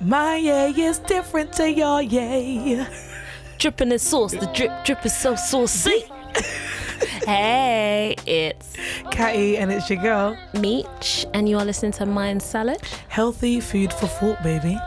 My 0.00 0.36
yay 0.36 0.70
is 0.70 0.98
different 0.98 1.52
to 1.54 1.70
your 1.70 2.02
yay. 2.02 2.86
Dripping 3.58 3.92
in 3.92 3.98
sauce, 3.98 4.32
the 4.32 4.46
drip 4.54 4.84
drip 4.84 5.06
is 5.06 5.16
so 5.16 5.34
saucy. 5.34 6.04
hey, 7.24 8.14
it's 8.26 8.74
Catty, 9.10 9.56
and 9.56 9.72
it's 9.72 9.88
your 9.88 10.02
girl. 10.02 10.36
Meech, 10.60 11.24
and 11.32 11.48
you 11.48 11.56
are 11.58 11.64
listening 11.64 11.92
to 11.92 12.04
Mind 12.04 12.42
Salad. 12.42 12.78
Healthy 13.08 13.60
food 13.60 13.90
for 13.92 14.06
thought, 14.06 14.42
baby. 14.42 14.78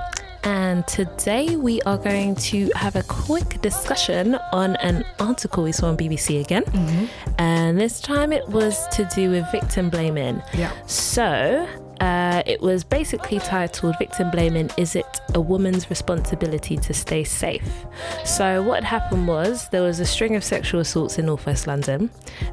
And 0.44 0.88
today 0.88 1.56
we 1.56 1.82
are 1.82 1.98
going 1.98 2.36
to 2.36 2.72
have 2.76 2.96
a 2.96 3.04
quick 3.04 3.60
discussion 3.62 4.36
on 4.54 4.76
an 4.78 5.04
article 5.20 5.64
we 5.64 5.72
saw 5.72 5.88
on 5.88 5.98
BBC 5.98 6.40
again. 6.40 6.64
Mm-hmm. 6.64 7.06
And 7.40 7.82
this 7.82 8.00
time 8.00 8.32
it 8.32 8.48
was 8.48 8.88
to 8.90 9.06
do 9.14 9.32
with 9.32 9.52
victim 9.52 9.90
blaming. 9.90 10.42
Yeah. 10.54 10.72
So 10.86 11.68
uh, 12.00 12.44
it 12.46 12.62
was 12.62 12.84
basically 12.84 13.40
titled 13.40 13.98
Victim 14.00 14.32
Blaming 14.32 14.70
Is 14.78 14.96
It 14.96 15.20
a 15.34 15.42
Woman's 15.42 15.90
Responsibility 15.90 16.78
to 16.78 16.94
Stay 16.94 17.24
Safe? 17.24 17.86
So, 18.26 18.64
what 18.64 18.84
happened 18.84 19.28
was 19.28 19.68
there 19.70 19.82
was 19.82 20.00
a 20.00 20.06
string 20.06 20.36
of 20.36 20.44
sexual 20.44 20.80
assaults 20.80 21.18
in 21.20 21.26
northwest 21.26 21.68
London 21.68 22.10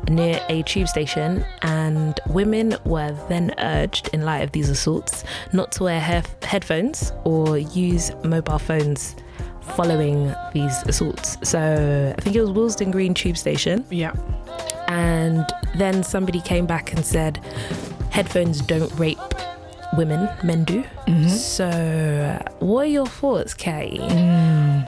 near 0.08 0.40
a 0.48 0.62
tube 0.64 0.88
station, 0.88 1.44
and 1.62 2.18
women 2.28 2.76
were 2.84 3.16
then 3.28 3.54
urged, 3.58 4.08
in 4.12 4.22
light 4.24 4.40
of 4.42 4.52
these 4.52 4.68
assaults, 4.68 5.24
not 5.52 5.70
to 5.72 5.84
wear 5.84 6.00
hef- 6.00 6.42
headphones 6.42 7.12
or 7.24 7.56
use 7.58 8.10
mobile 8.24 8.58
phones 8.58 9.14
following 9.76 10.32
these 10.52 10.82
assaults. 10.84 11.36
So, 11.42 12.14
I 12.16 12.20
think 12.20 12.34
it 12.36 12.40
was 12.40 12.50
Willesden 12.50 12.90
Green 12.90 13.14
tube 13.14 13.36
station 13.36 13.84
Yeah. 13.90 14.12
and 14.88 15.44
then 15.76 16.02
somebody 16.04 16.40
came 16.40 16.66
back 16.66 16.92
and 16.92 17.04
said 17.04 17.40
headphones 18.16 18.60
don't 18.62 18.92
rape 18.98 19.18
women 19.96 20.28
men 20.42 20.64
do 20.64 20.82
so 21.28 21.68
what 22.60 22.82
are 22.82 22.86
your 22.86 23.06
thoughts 23.06 23.52
Kay? 23.54 23.98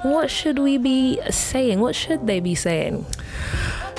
what 0.02 0.30
should 0.30 0.59
we 0.59 0.78
be 0.78 1.20
saying 1.30 1.80
what 1.80 1.94
should 1.94 2.27
they 2.27 2.41
be 2.41 2.55
saying 2.55 3.05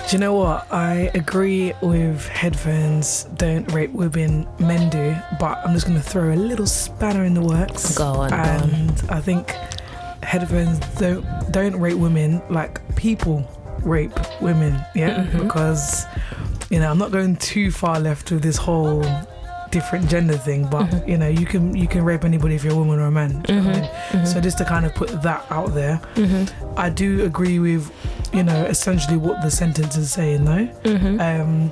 Do 0.10 0.16
you 0.16 0.18
know 0.20 0.34
what? 0.34 0.66
I 0.74 1.12
agree 1.14 1.74
with 1.82 2.28
headphones 2.28 3.26
don't 3.36 3.72
rape 3.72 3.92
women, 3.92 4.48
men 4.58 4.90
do, 4.90 5.16
but 5.40 5.60
I'm 5.64 5.74
just 5.76 5.86
going 5.86 6.02
to 6.02 6.10
throw 6.14 6.34
a 6.34 6.40
little 6.50 6.66
spanner 6.66 7.24
in 7.26 7.36
the 7.36 7.42
works. 7.42 7.96
Go 7.96 8.06
on, 8.06 8.30
go 8.32 8.36
on. 8.36 8.42
And 8.42 9.04
I 9.12 9.22
think 9.22 9.52
headphones 10.24 10.80
don't 10.98 11.24
don't 11.52 11.76
rape 11.80 11.98
women 11.98 12.42
like 12.50 12.82
people 12.96 13.46
rape 13.84 14.18
women, 14.42 14.74
yeah? 14.96 15.26
Mm-hmm. 15.26 15.44
Because 15.44 16.06
you 16.70 16.80
know, 16.80 16.90
I'm 16.92 16.98
not 16.98 17.12
going 17.12 17.36
too 17.38 17.72
far 17.72 18.00
left 18.00 18.32
with 18.32 18.42
this 18.44 18.58
whole 18.58 19.04
different 19.72 20.10
gender 20.10 20.36
thing, 20.38 20.66
but 20.68 20.86
Mm-hmm. 20.88 21.10
you 21.10 21.18
know, 21.18 21.28
you 21.28 21.46
can 21.46 21.76
you 21.76 21.88
can 21.88 22.04
rape 22.04 22.24
anybody 22.26 22.56
if 22.56 22.64
you're 22.64 22.74
a 22.74 22.78
woman 22.78 23.00
or 23.00 23.06
a 23.06 23.12
man. 23.12 23.42
do 23.42 23.54
you 23.54 23.60
know 23.62 23.68
what 23.68 23.76
I 23.78 23.82
mean? 23.82 23.90
Mm-hmm. 23.90 24.26
So 24.26 24.42
just 24.42 24.58
to 24.60 24.66
kind 24.66 24.86
of 24.86 24.96
put 24.96 25.10
that 25.22 25.46
out 25.52 25.74
there, 25.76 26.02
I 26.78 26.90
do 26.90 27.24
agree 27.26 27.60
with, 27.60 27.92
you 28.34 28.44
know, 28.44 28.66
essentially 28.66 29.18
what 29.18 29.42
the 29.42 29.52
sentence 29.52 29.96
is 29.98 30.12
saying 30.12 30.46
though. 30.46 30.68
Mm-hmm. 30.84 31.20
Um, 31.22 31.72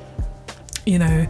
you 0.86 1.00
know, 1.00 1.28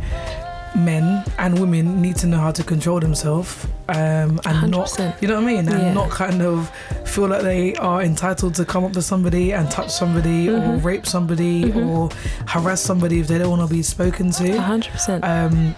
men 0.78 1.24
and 1.40 1.60
women 1.60 2.02
need 2.02 2.16
to 2.18 2.28
know 2.28 2.38
how 2.38 2.52
to 2.52 2.64
control 2.64 3.00
themselves 3.00 3.66
um, 3.90 4.40
and 4.46 4.70
not, 4.72 4.88
100%. 4.88 5.22
you 5.22 5.28
know 5.28 5.36
what 5.36 5.44
I 5.44 5.48
mean, 5.48 5.68
and 5.68 5.70
Yeah. 5.70 5.94
not 5.94 6.10
kind 6.12 6.42
of 6.42 6.70
feel 7.06 7.28
like 7.28 7.42
they 7.42 7.74
are 7.76 8.02
entitled 8.04 8.54
to 8.56 8.66
come 8.66 8.84
up 8.84 8.94
to 8.94 9.02
somebody 9.02 9.54
and 9.54 9.70
touch 9.72 9.90
somebody 9.90 10.50
or 10.50 10.60
Mm-hmm. 10.60 10.86
rape 10.86 11.06
somebody 11.08 11.72
or 11.74 12.10
harass 12.48 12.82
somebody 12.82 13.20
if 13.20 13.28
they 13.28 13.38
don't 13.40 13.50
want 13.50 13.68
to 13.68 13.74
be 13.74 13.82
spoken 13.82 14.32
to. 14.32 14.44
100% 14.44 15.24
Um, 15.24 15.76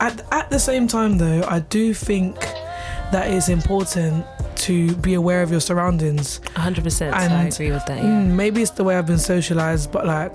at, 0.00 0.22
at 0.32 0.50
the 0.50 0.58
same 0.58 0.88
time, 0.88 1.18
though, 1.18 1.42
I 1.46 1.60
do 1.60 1.92
think 1.92 2.36
that 3.12 3.28
it's 3.30 3.48
important 3.48 4.24
to 4.56 4.94
be 4.96 5.14
aware 5.14 5.42
of 5.42 5.50
your 5.50 5.60
surroundings. 5.60 6.40
100% 6.54 6.90
so 6.92 7.06
I 7.10 7.44
agree 7.44 7.70
with 7.70 7.84
that 7.86 7.98
yeah. 7.98 8.04
Mm, 8.04 8.34
maybe 8.34 8.62
it's 8.62 8.70
the 8.72 8.84
way 8.84 8.96
I've 8.96 9.06
been 9.06 9.18
socialized, 9.18 9.90
but 9.92 10.06
like 10.06 10.32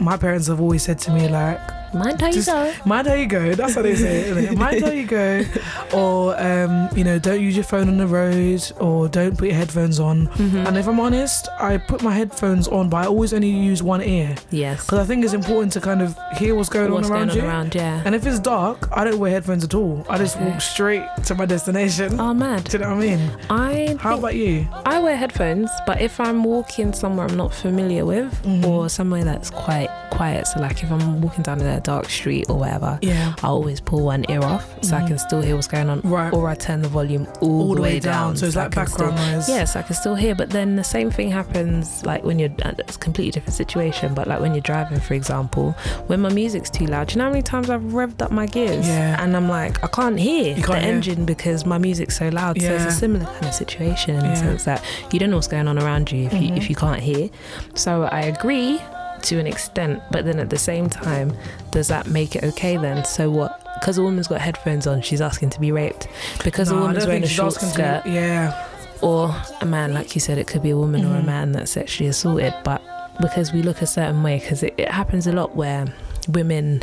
my 0.00 0.16
parents 0.16 0.46
have 0.48 0.60
always 0.60 0.82
said 0.82 0.98
to 1.00 1.10
me, 1.12 1.26
like, 1.28 1.60
mind 1.94 2.20
how 2.20 2.26
you 2.28 2.32
just 2.34 2.48
go 2.48 2.72
mind 2.84 3.06
how 3.06 3.14
you 3.14 3.26
go. 3.26 3.54
That's 3.54 3.74
how 3.74 3.82
they 3.82 3.94
say 3.96 4.20
it. 4.30 4.56
mind 4.58 4.82
how 4.84 4.90
you 4.90 5.06
go, 5.06 5.42
or 5.94 6.38
um, 6.40 6.88
you 6.96 7.04
know, 7.04 7.18
don't 7.18 7.40
use 7.40 7.54
your 7.56 7.64
phone 7.64 7.88
on 7.88 7.96
the 7.98 8.06
road, 8.06 8.62
or 8.80 9.08
don't 9.08 9.36
put 9.36 9.48
your 9.48 9.56
headphones 9.56 10.00
on. 10.00 10.28
Mm-hmm. 10.28 10.66
And 10.66 10.76
if 10.78 10.86
I'm 10.88 11.00
honest, 11.00 11.48
I 11.58 11.78
put 11.78 12.02
my 12.02 12.12
headphones 12.12 12.68
on, 12.68 12.88
but 12.88 12.98
I 12.98 13.06
always 13.06 13.32
only 13.32 13.50
use 13.50 13.82
one 13.82 14.02
ear 14.02 14.34
yes 14.50 14.84
because 14.84 14.98
I 14.98 15.04
think 15.04 15.24
it's 15.24 15.34
important 15.34 15.72
to 15.74 15.80
kind 15.80 16.02
of 16.02 16.16
hear 16.36 16.54
what's 16.54 16.68
going 16.68 16.92
what's 16.92 17.06
on 17.08 17.12
around 17.12 17.28
going 17.28 17.40
on 17.40 17.44
you. 17.44 17.50
around 17.50 17.74
yeah 17.74 18.02
And 18.04 18.14
if 18.14 18.26
it's 18.26 18.38
dark, 18.38 18.88
I 18.96 19.04
don't 19.04 19.18
wear 19.18 19.30
headphones 19.30 19.64
at 19.64 19.74
all. 19.74 20.04
I 20.08 20.18
just 20.18 20.36
Okay. 20.36 20.50
walk 20.50 20.60
straight 20.60 21.04
to 21.24 21.34
my 21.34 21.46
destination. 21.46 22.20
oh 22.20 22.34
mad 22.34 22.64
Do 22.64 22.72
you 22.78 22.84
know 22.84 22.94
what 22.94 23.04
I 23.04 23.16
mean? 23.16 23.30
I 23.50 23.96
How 23.98 24.18
about 24.18 24.34
you? 24.34 24.68
I 24.84 24.98
wear 25.00 25.16
headphones, 25.16 25.70
but 25.86 26.00
if 26.00 26.20
I'm 26.20 26.44
walking 26.44 26.92
somewhere 26.92 27.26
I'm 27.26 27.36
not 27.36 27.52
familiar 27.54 28.04
with 28.04 28.28
Mm-hmm. 28.42 28.64
or 28.64 28.88
somewhere 28.88 29.24
that's 29.24 29.50
quite 29.50 29.88
quiet, 30.10 30.46
so 30.46 30.60
like 30.60 30.82
if 30.82 30.90
I'm 30.92 31.20
walking 31.20 31.42
down 31.42 31.58
a 31.78 31.80
dark 31.80 32.08
street 32.10 32.46
or 32.50 32.56
whatever, 32.58 32.98
Yeah. 33.02 33.34
I 33.42 33.46
always 33.48 33.80
pull 33.80 34.04
one 34.04 34.24
ear 34.28 34.42
off 34.42 34.66
so 34.84 34.96
I 34.96 35.06
can 35.06 35.18
still 35.18 35.40
hear 35.40 35.54
what's 35.56 35.68
going 35.68 35.88
on, 35.88 35.98
Mm-hmm. 35.98 36.12
Right. 36.12 36.32
or 36.32 36.48
I 36.48 36.54
turn 36.54 36.82
the 36.82 36.88
volume 36.88 37.26
all, 37.40 37.62
All 37.68 37.74
the 37.74 37.82
way 37.82 37.98
down, 38.00 38.36
so 38.36 38.46
it's 38.46 38.56
I 38.56 38.64
like 38.64 38.74
background 38.74 39.16
noise. 39.16 39.48
Yeah, 39.48 39.64
so 39.64 39.80
I 39.80 39.82
can 39.82 39.94
still 39.94 40.14
hear. 40.14 40.34
But 40.34 40.50
then 40.50 40.76
the 40.76 40.84
same 40.84 41.10
thing 41.10 41.30
happens 41.30 42.04
like 42.04 42.22
when 42.24 42.38
you're. 42.38 42.50
It's 42.84 42.96
a 42.96 42.98
completely 42.98 43.32
different 43.32 43.54
situation, 43.54 44.14
but 44.14 44.26
like 44.28 44.40
when 44.40 44.52
you're 44.54 44.60
driving, 44.72 45.00
for 45.00 45.14
example, 45.14 45.72
when 46.08 46.20
my 46.20 46.32
music's 46.32 46.70
too 46.70 46.86
loud. 46.86 47.10
You 47.12 47.18
know 47.18 47.24
how 47.24 47.30
many 47.30 47.42
times 47.42 47.70
I've 47.70 47.80
revved 47.82 48.20
up 48.22 48.30
my 48.30 48.46
gears? 48.46 48.86
Yeah. 48.86 49.22
And 49.22 49.36
I'm 49.36 49.48
like, 49.48 49.82
I 49.82 49.88
can't 49.88 50.18
hear 50.18 50.48
You 50.56 50.62
the 50.62 50.66
can't 50.68 50.84
hear. 50.84 50.94
engine 50.94 51.24
because 51.24 51.64
my 51.64 51.78
music's 51.78 52.16
so 52.18 52.28
loud. 52.28 52.60
So 52.60 52.72
it's 52.74 52.84
a 52.84 52.90
similar 52.92 53.24
kind 53.26 53.46
of 53.46 53.54
situation 53.54 54.16
in 54.16 54.24
Yeah. 54.24 54.30
the 54.30 54.36
sense 54.36 54.64
that 54.64 54.84
you 55.12 55.18
don't 55.18 55.30
know 55.30 55.36
what's 55.36 55.48
going 55.48 55.68
on 55.68 55.78
around 55.78 56.10
you 56.12 56.26
if 56.26 56.32
you 56.34 56.38
Mm-hmm. 56.48 56.56
if 56.56 56.70
you 56.70 56.76
can't 56.76 57.00
hear. 57.00 57.28
So 57.74 58.04
I 58.04 58.20
agree 58.22 58.80
to 59.24 59.38
an 59.38 59.46
extent, 59.46 60.02
but 60.10 60.24
then 60.24 60.38
at 60.38 60.50
the 60.50 60.58
same 60.58 60.88
time, 60.88 61.32
does 61.70 61.88
that 61.88 62.06
make 62.08 62.36
it 62.36 62.44
okay 62.44 62.76
then? 62.76 63.04
So 63.04 63.30
what? 63.30 63.62
Because 63.80 63.98
a 63.98 64.02
woman's 64.02 64.26
got 64.28 64.40
headphones 64.40 64.86
on, 64.86 65.02
she's 65.02 65.20
asking 65.20 65.50
to 65.50 65.60
be 65.60 65.70
raped. 65.72 66.08
Because 66.44 66.70
No, 66.70 66.78
a 66.78 66.80
woman's 66.82 67.06
wearing 67.06 67.22
a 67.24 67.28
short 67.28 67.54
skirt, 67.54 68.02
yeah. 68.06 68.66
or 69.02 69.34
a 69.60 69.66
man, 69.66 69.94
like 69.94 70.14
you 70.14 70.20
said, 70.20 70.38
it 70.38 70.46
could 70.46 70.62
be 70.62 70.70
a 70.70 70.76
woman 70.76 71.04
or 71.04 71.16
a 71.16 71.20
Mhm. 71.20 71.26
man 71.26 71.52
that's 71.52 71.70
sexually 71.70 72.08
assaulted. 72.08 72.52
But 72.64 72.82
because 73.20 73.52
we 73.52 73.62
look 73.62 73.80
a 73.82 73.86
certain 73.86 74.22
way, 74.22 74.38
because 74.38 74.62
it, 74.62 74.74
it 74.76 74.88
happens 74.90 75.26
a 75.26 75.32
lot 75.32 75.54
where 75.54 75.86
women, 76.28 76.82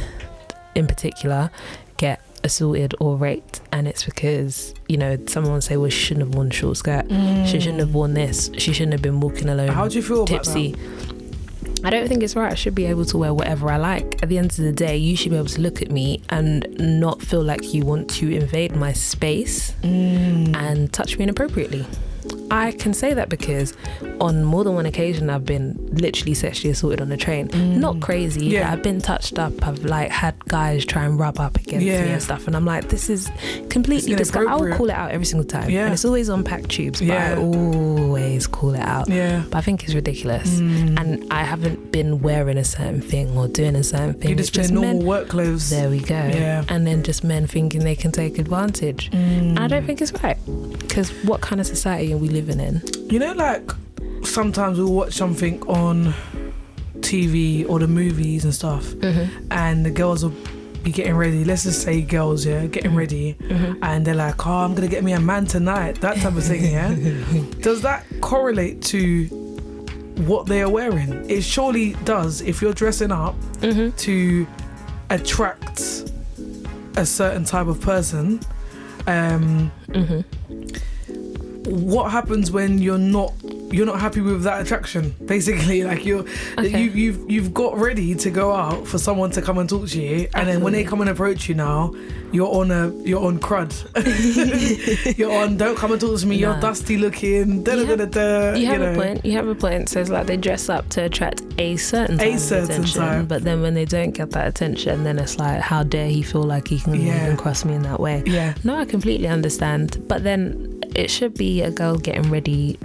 in 0.76 0.88
particular, 0.88 1.50
get 1.98 2.22
assaulted 2.44 2.94
or 3.00 3.18
raped, 3.18 3.60
and 3.72 3.88
it's 3.88 4.04
because 4.06 4.74
you 4.88 4.98
know 4.98 5.18
someone 5.28 5.54
will 5.54 5.62
say, 5.62 5.78
"Well, 5.78 5.90
she 5.90 6.00
shouldn't 6.06 6.28
have 6.28 6.36
worn 6.36 6.50
a 6.50 6.54
short 6.54 6.78
skirt. 6.78 7.06
She 7.48 7.60
shouldn't 7.60 7.80
have 7.80 7.94
worn 7.96 8.14
this. 8.14 8.52
She 8.58 8.72
shouldn't 8.72 8.94
have 8.94 9.02
been 9.02 9.20
walking 9.20 9.50
alone." 9.50 9.70
How 9.70 9.88
do 9.88 9.96
you 9.96 10.04
feel 10.04 10.18
about 10.24 10.28
tipsy. 10.44 10.76
I 11.86 11.92
don't 11.92 12.08
think 12.08 12.24
it's 12.24 12.36
right. 12.36 12.52
I 12.52 12.56
should 12.56 12.74
be 12.74 12.86
able 12.86 13.06
to 13.06 13.18
wear 13.18 13.32
whatever 13.32 13.70
I 13.70 13.78
like. 13.78 14.24
At 14.24 14.30
the 14.30 14.40
end 14.40 14.50
of 14.52 14.58
the 14.58 14.72
day, 14.72 14.98
you 14.98 15.16
should 15.16 15.30
be 15.32 15.38
able 15.38 15.50
to 15.50 15.62
look 15.62 15.84
at 15.84 15.92
me 15.92 16.22
and 16.30 16.66
not 16.80 17.22
feel 17.22 17.44
like 17.44 17.74
you 17.76 17.86
want 17.86 18.10
to 18.12 18.30
invade 18.36 18.76
my 18.76 18.92
space 18.92 19.72
Mm. 19.84 20.56
and 20.56 20.92
touch 20.92 21.18
me 21.18 21.24
inappropriately. 21.24 21.86
I 22.52 22.72
can 22.72 22.94
say 22.94 23.14
that 23.14 23.30
because 23.30 23.74
on 24.22 24.44
more 24.44 24.64
than 24.64 24.76
one 24.76 24.86
occasion 24.86 25.30
I've 25.30 25.46
been 25.46 25.78
literally 25.92 26.34
sexually 26.34 26.72
assaulted 26.72 27.02
on 27.02 27.12
a 27.12 27.18
train. 27.18 27.50
Not 27.80 28.00
crazy, 28.02 28.42
Mm. 28.42 28.52
Yeah. 28.52 28.64
but 28.64 28.74
I've 28.74 28.84
been 28.84 29.02
touched 29.02 29.40
up. 29.40 29.66
I've 29.68 29.84
like 29.84 30.10
had 30.12 30.36
guys 30.46 30.86
try 30.86 31.04
and 31.06 31.20
rub 31.20 31.40
up 31.40 31.58
against 31.58 31.86
Yeah. 31.86 32.06
me 32.06 32.12
and 32.12 32.22
stuff, 32.22 32.48
and 32.48 32.56
I'm 32.56 32.66
like, 32.66 32.90
this 32.90 33.10
is 33.10 33.30
completely 33.70 34.16
disgusting. 34.16 34.50
I'll 34.50 34.78
call 34.78 34.90
it 34.90 34.94
out 34.96 35.12
every 35.12 35.26
single 35.26 35.46
time, 35.48 35.70
Yeah. 35.70 35.86
and 35.86 35.94
it's 35.94 36.06
always 36.06 36.30
on 36.30 36.44
packed 36.44 36.70
tubes. 36.70 37.00
But 37.00 37.08
Yeah. 37.08 37.34
I 37.34 37.36
always 37.38 38.48
call 38.48 38.74
it 38.76 38.80
out. 38.82 39.10
Yeah. 39.10 39.44
But 39.50 39.58
I 39.58 39.62
think 39.62 39.84
it's 39.84 39.94
ridiculous, 39.94 40.60
Mm. 40.60 41.00
and 41.00 41.26
I 41.32 41.44
haven't 41.44 41.92
been 41.92 42.22
wearing 42.22 42.58
a 42.58 42.64
certain 42.64 43.02
thing 43.02 43.36
or 43.38 43.48
doing 43.48 43.76
a 43.76 43.84
certain 43.84 44.14
thing. 44.14 44.32
You 44.32 44.38
It's 44.38 44.50
just 44.50 44.72
wear 44.72 44.82
normal 44.82 44.98
men- 45.00 45.06
work 45.06 45.28
clothes. 45.30 45.70
there 45.70 45.90
we 45.90 46.00
go. 46.00 46.16
Yeah. 46.16 46.64
And 46.70 46.86
then 46.88 47.04
just 47.04 47.24
men 47.24 47.48
thinking 47.48 47.84
they 47.84 47.96
can 47.96 48.12
take 48.12 48.38
advantage. 48.40 49.10
Mm. 49.12 49.60
I 49.60 49.68
don't 49.68 49.86
think 49.86 50.02
it's 50.02 50.14
right. 50.24 50.38
Because 50.80 51.10
what 51.24 51.42
kind 51.42 51.60
of 51.60 51.68
society 51.68 52.14
are 52.16 52.20
we 52.20 52.30
living 52.30 52.60
in? 52.60 52.82
You 53.10 53.20
know, 53.20 53.34
like 53.34 53.70
sometimes 54.24 54.80
we'll 54.80 54.94
watch 54.94 55.14
something 55.14 55.62
on 55.68 56.14
TV 57.02 57.68
or 57.70 57.80
the 57.80 57.88
movies 57.88 58.44
and 58.46 58.54
stuff, 58.54 58.94
and 59.52 59.86
the 59.86 59.92
girls 59.92 60.24
will 60.24 60.34
be 60.84 60.92
getting 60.92 61.16
ready. 61.16 61.44
Let's 61.44 61.64
just 61.64 61.82
say 61.82 62.02
girls, 62.02 62.46
yeah, 62.46 62.66
getting 62.68 62.92
Mm-hmm. 62.92 62.98
ready, 62.98 63.38
and 63.82 64.06
they're 64.06 64.16
like, 64.16 64.46
"Oh, 64.48 64.52
I'm 64.66 64.74
gonna 64.76 64.88
get 64.88 65.04
me 65.04 65.14
a 65.14 65.20
man 65.20 65.46
tonight." 65.46 66.02
That 66.02 66.18
type 66.18 66.36
of 66.36 66.44
thing, 66.44 66.64
yeah. 66.72 66.96
Does 67.62 67.82
that 67.82 68.06
correlate 68.22 68.82
to 68.84 69.26
what 70.26 70.46
they 70.48 70.62
are 70.62 70.70
wearing? 70.70 71.30
It 71.30 71.44
surely 71.44 71.94
does. 72.06 72.42
If 72.42 72.62
you're 72.62 72.74
dressing 72.74 73.12
up 73.12 73.36
Mm-hmm. 73.62 73.96
to 73.98 74.48
attract 75.10 75.80
a 76.98 77.06
certain 77.06 77.44
type 77.46 77.68
of 77.68 77.80
person, 77.82 78.40
um, 79.08 79.72
Mm-hmm. 79.90 80.78
What 81.66 82.12
happens 82.12 82.52
when 82.52 82.80
you're 82.80 82.98
not 82.98 83.34
you're 83.72 83.86
not 83.86 84.00
happy 84.00 84.22
with 84.22 84.44
that 84.44 84.62
attraction. 84.62 85.14
Basically, 85.26 85.84
like 85.84 86.06
you're 86.06 86.26
Okay. 86.58 86.82
you 86.84 86.90
you've 86.92 87.30
you've 87.32 87.54
got 87.54 87.78
ready 87.78 88.14
to 88.16 88.30
go 88.30 88.52
out 88.54 88.88
for 88.88 88.98
someone 88.98 89.32
to 89.32 89.42
come 89.42 89.58
and 89.58 89.70
talk 89.70 89.88
to 89.90 90.02
you, 90.02 90.28
and 90.34 90.48
then 90.48 90.62
when 90.62 90.74
they 90.74 90.84
come 90.84 91.02
and 91.02 91.10
approach 91.10 91.50
you 91.50 91.56
now, 91.56 91.94
you're 92.32 92.54
on 92.54 92.72
a 92.72 92.92
you're 93.04 93.24
on 93.26 93.40
crud. 93.40 93.74
you're 95.18 95.32
on. 95.32 95.58
Don't 95.58 95.78
come 95.78 95.92
and 95.92 96.02
talk 96.02 96.20
to 96.20 96.26
me. 96.28 96.36
You're 96.38 96.60
dusty 96.60 96.98
looking. 96.98 97.64
Da, 97.64 97.74
You 97.76 97.96
da, 97.98 98.06
da, 98.06 98.54
You 98.54 98.68
have 98.68 98.82
know. 98.82 98.92
a 98.94 98.96
point. 98.96 99.26
You 99.26 99.32
have 99.34 99.48
a 99.48 99.56
point. 99.56 99.90
So 99.90 100.00
it's 100.02 100.10
like 100.10 100.28
they 100.28 100.38
dress 100.38 100.70
up 100.70 100.88
to 100.90 101.04
attract 101.04 101.42
a 101.58 101.76
certain 101.78 102.20
A 102.22 102.38
certain 102.38 102.84
type. 102.84 103.28
but 103.28 103.44
then 103.44 103.62
when 103.62 103.74
they 103.74 103.86
don't 103.86 104.12
get 104.12 104.32
that 104.32 104.48
attention, 104.48 105.04
then 105.04 105.18
it's 105.20 105.38
like, 105.40 105.62
how 105.62 105.84
dare 105.84 106.08
he 106.08 106.22
feel 106.22 106.44
like 106.44 106.68
he 106.68 106.80
can 106.80 106.96
Yeah. 106.96 107.26
even 107.26 107.38
cross 107.38 107.66
me 107.66 107.74
in 107.74 107.84
that 107.84 108.00
way? 108.00 108.24
Yeah. 108.26 108.54
No, 108.64 108.78
I 108.78 108.86
completely 108.86 109.28
understand. 109.28 110.04
But 110.08 110.24
then 110.24 110.75
it 110.96 111.12
should 111.12 111.34
be 111.36 111.62
a 111.62 111.72
girl 111.72 111.96
getting 111.98 112.30
ready 112.32 112.78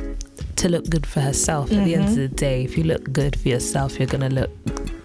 to 0.56 0.68
look 0.68 0.88
good 0.90 1.06
for 1.06 1.20
herself. 1.20 1.70
At 1.72 1.84
the 1.84 1.94
end 1.94 2.04
of 2.04 2.10
Mm-hmm. 2.10 2.20
the 2.20 2.28
day, 2.28 2.64
if 2.64 2.76
you 2.76 2.84
look 2.84 3.10
good 3.12 3.38
for 3.38 3.48
yourself, 3.48 3.98
you're 3.98 4.08
gonna 4.08 4.28
look 4.28 4.50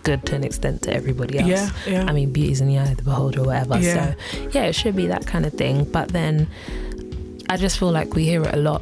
good 0.04 0.25
to 0.28 0.36
an 0.36 0.44
extent 0.44 0.81
to 0.84 0.94
everybody 0.94 1.40
else. 1.40 1.48
Yeah. 1.50 1.69
Yeah. 1.88 2.06
I 2.07 2.12
mean, 2.13 2.31
beauty's 2.31 2.62
in 2.62 2.68
the 2.68 2.78
eye 2.78 2.90
of 2.92 2.98
the 2.98 3.04
beholder 3.04 3.42
or 3.42 3.46
whatever. 3.46 3.80
Yeah. 3.80 4.16
So, 4.31 4.50
yeah, 4.52 4.63
it 4.66 4.74
should 4.74 4.96
be 4.96 5.07
that 5.07 5.25
kind 5.25 5.46
of 5.46 5.54
thing. 5.54 5.84
But 5.86 6.10
then 6.10 6.48
I 7.50 7.57
just 7.57 7.80
feel 7.80 7.92
like 7.92 8.13
we 8.16 8.24
hear 8.25 8.44
it 8.44 8.54
a 8.54 8.57
lot 8.57 8.81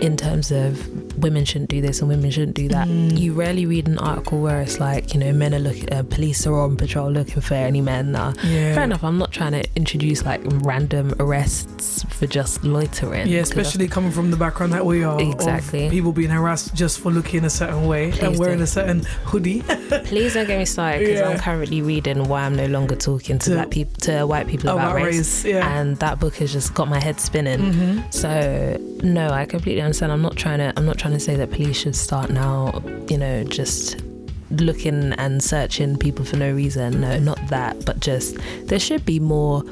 in 0.00 0.16
terms 0.16 0.50
of 0.50 0.86
women 1.22 1.44
shouldn't 1.44 1.70
do 1.70 1.80
this 1.80 2.00
and 2.00 2.08
women 2.08 2.30
shouldn't 2.30 2.54
do 2.54 2.68
that. 2.68 2.86
Mm. 2.86 3.18
You 3.18 3.32
rarely 3.32 3.64
read 3.66 3.88
an 3.88 3.98
article 3.98 4.40
where 4.40 4.60
it's 4.60 4.78
like, 4.78 5.14
you 5.14 5.20
know, 5.20 5.32
men 5.32 5.54
are 5.54 5.58
looking, 5.58 5.90
uh, 5.92 6.02
police 6.02 6.46
are 6.46 6.54
on 6.60 6.76
patrol 6.76 7.10
looking 7.10 7.40
for 7.40 7.54
any 7.54 7.80
men. 7.80 8.12
Nah. 8.12 8.34
yeah. 8.44 8.74
Fair 8.74 8.84
enough. 8.84 9.02
I'm 9.02 9.16
not 9.18 9.32
trying 9.32 9.52
to 9.52 9.64
introduce 9.74 10.24
like 10.24 10.40
random 10.44 11.14
arrests 11.18 12.02
for 12.10 12.26
just 12.26 12.62
loitering. 12.64 13.26
Yeah, 13.28 13.40
especially 13.40 13.88
coming 13.88 14.10
from 14.12 14.30
the 14.30 14.36
background 14.36 14.72
that 14.74 14.84
we 14.84 15.02
are. 15.04 15.20
Exactly. 15.20 15.88
people 15.90 16.12
being 16.12 16.30
harassed 16.30 16.74
just 16.74 17.00
for 17.00 17.10
looking 17.10 17.44
a 17.44 17.50
certain 17.50 17.86
way 17.86 18.12
and 18.20 18.38
wearing 18.38 18.58
do. 18.58 18.64
a 18.64 18.66
certain 18.66 19.00
hoodie. 19.24 19.62
Please 20.04 20.34
don't 20.34 20.46
get 20.46 20.58
me 20.58 20.64
started 20.66 21.00
because 21.00 21.20
Yeah. 21.20 21.28
I'm 21.30 21.38
currently 21.38 21.80
reading 21.82 22.24
why 22.28 22.42
I'm 22.42 22.54
no 22.56 22.66
longer 22.66 22.96
talking 22.96 23.38
to 23.38 23.46
To- 23.50 23.54
black 23.54 23.70
people 23.70 23.94
to 24.02 24.24
white 24.26 24.46
people 24.46 24.68
about, 24.70 24.92
about 24.92 24.96
race. 24.96 25.16
race. 25.16 25.44
Yeah. 25.46 25.78
and 25.80 25.96
that 25.98 26.20
book 26.20 26.34
has 26.36 26.52
just 26.52 26.74
got 26.74 26.88
my 26.88 27.02
head 27.02 27.18
spinning. 27.20 27.72
hmm 27.72 28.00
So 28.10 28.76
no, 29.02 29.28
I 29.30 29.44
completely 29.46 29.82
understand. 29.86 30.12
I'm 30.12 30.22
not 30.22 30.36
trying 30.36 30.58
to. 30.58 30.72
I'm 30.76 30.84
not 30.86 30.98
trying 30.98 31.14
to 31.14 31.20
say 31.20 31.34
that 31.36 31.50
police 31.50 31.76
should 31.78 31.96
start 31.96 32.30
now. 32.30 32.82
You 33.08 33.18
know, 33.18 33.44
just 33.44 33.96
looking 34.50 35.12
and 35.14 35.42
searching 35.42 35.96
people 35.96 36.24
for 36.24 36.36
no 36.36 36.52
reason. 36.52 37.00
No, 37.00 37.18
not 37.18 37.38
that, 37.48 37.84
but 37.84 38.00
just 38.00 38.36
there 38.68 38.78
should 38.78 39.04
be 39.04 39.18
more 39.18 39.64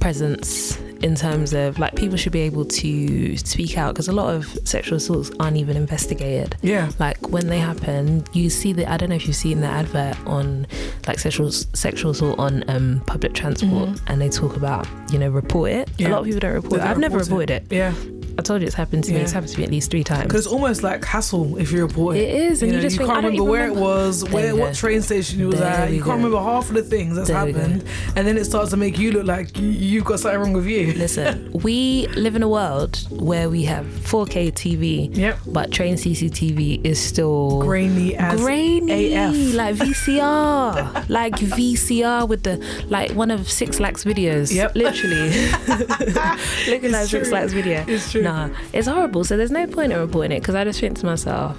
presence 0.00 0.78
in 1.02 1.14
terms 1.14 1.52
of 1.52 1.78
like 1.78 1.94
people 1.96 2.16
should 2.16 2.32
be 2.32 2.40
able 2.40 2.64
to 2.64 3.36
speak 3.38 3.76
out 3.76 3.94
because 3.94 4.08
a 4.08 4.12
lot 4.12 4.32
of 4.34 4.46
sexual 4.64 4.96
assaults 4.96 5.30
aren't 5.40 5.56
even 5.56 5.76
investigated 5.76 6.56
Yeah. 6.62 6.90
like 6.98 7.28
when 7.28 7.46
they 7.48 7.58
happen 7.58 8.24
you 8.32 8.48
see 8.50 8.72
the 8.72 8.90
i 8.90 8.96
don't 8.96 9.08
know 9.10 9.14
if 9.16 9.26
you've 9.26 9.36
seen 9.36 9.60
the 9.60 9.66
advert 9.66 10.16
on 10.26 10.66
like 11.06 11.18
sexual 11.18 11.50
sexual 11.50 12.10
assault 12.12 12.38
on 12.38 12.64
um 12.68 13.02
public 13.06 13.32
transport 13.34 13.88
Mhm. 13.90 14.00
and 14.08 14.20
they 14.20 14.28
talk 14.28 14.56
about 14.56 14.86
you 15.10 15.18
know 15.18 15.28
report 15.30 15.72
it 15.72 15.90
a 16.00 16.08
lot 16.08 16.20
of 16.20 16.24
people 16.26 16.40
don't 16.40 16.52
report 16.54 16.70
They 16.72 16.76
it 16.76 16.80
don't 16.80 16.88
i've 16.90 16.98
never 16.98 17.18
report 17.18 17.50
it. 17.50 17.62
reported 17.62 17.72
it. 17.72 17.76
Yeah. 17.76 17.94
I 18.38 18.42
told 18.42 18.60
you 18.60 18.66
it's 18.66 18.74
happened 18.74 19.04
to 19.04 19.10
me 19.10 19.16
Yeah. 19.18 19.22
it's 19.24 19.32
happened 19.32 19.52
to 19.52 19.58
me 19.58 19.64
at 19.64 19.70
least 19.70 19.90
three 19.90 20.04
times 20.04 20.24
Because 20.24 20.44
it's 20.46 20.52
almost 20.52 20.82
like 20.82 21.04
hassle 21.04 21.56
if 21.58 21.70
you 21.72 21.82
report 21.82 22.16
it. 22.16 22.20
it 22.28 22.34
is 22.34 22.62
and 22.62 22.72
you, 22.72 22.78
you, 22.78 22.82
know, 22.82 22.88
you 22.90 22.96
think, 22.98 23.08
can't 23.10 23.24
remember 23.24 23.44
where 23.44 23.62
remember. 23.62 23.78
it 23.78 23.82
was, 23.82 24.30
where 24.30 24.56
what 24.56 24.74
train 24.74 25.02
station 25.02 25.38
you 25.40 25.48
was 25.48 25.60
at. 25.60 25.90
You 25.92 25.98
can't 25.98 26.06
go. 26.06 26.12
remember 26.16 26.38
half 26.40 26.68
of 26.68 26.74
the 26.74 26.82
things 26.82 27.16
that's 27.16 27.28
There 27.28 27.36
happened, 27.36 27.84
and 28.16 28.26
then 28.26 28.36
it 28.36 28.44
starts 28.44 28.70
to 28.70 28.76
make 28.76 28.98
you 28.98 29.12
look 29.12 29.26
like 29.26 29.56
you, 29.58 29.68
you've 29.68 30.04
got 30.04 30.20
something 30.20 30.40
wrong 30.40 30.52
with 30.52 30.66
you. 30.66 30.92
listen 30.94 31.50
we 31.52 32.06
live 32.16 32.34
in 32.36 32.42
a 32.42 32.48
world 32.48 32.98
where 33.10 33.48
we 33.48 33.62
have 33.64 33.86
4k 33.86 34.52
tv 34.52 35.14
Yep. 35.16 35.38
but 35.46 35.70
train 35.70 35.94
cctv 35.94 36.84
is 36.84 36.98
still 37.00 37.60
Grainy 37.60 38.16
as 38.16 38.40
grainy 38.40 39.14
AF. 39.14 39.54
like 39.54 39.76
VCR 39.76 41.08
like 41.08 41.34
VCR 41.34 42.28
with 42.28 42.42
the 42.42 42.56
like 42.88 43.12
one 43.12 43.30
of 43.30 43.50
Six 43.50 43.78
Lakhs 43.80 44.04
videos 44.04 44.52
Yep. 44.52 44.74
literally 44.74 45.30
looking 46.68 46.92
like 46.92 47.06
Six. 47.06 47.30
Lakhs 47.30 47.52
video 47.52 47.84
It's 47.86 48.10
true. 48.10 48.22
Nah 48.24 48.48
it's 48.72 48.86
horrible 48.88 49.24
so 49.24 49.36
there's 49.36 49.50
no 49.50 49.66
point 49.66 49.92
in 49.92 49.98
reporting 49.98 50.32
it 50.32 50.40
because 50.40 50.54
I 50.54 50.64
just 50.64 50.80
think 50.80 50.98
to 51.00 51.06
myself 51.06 51.56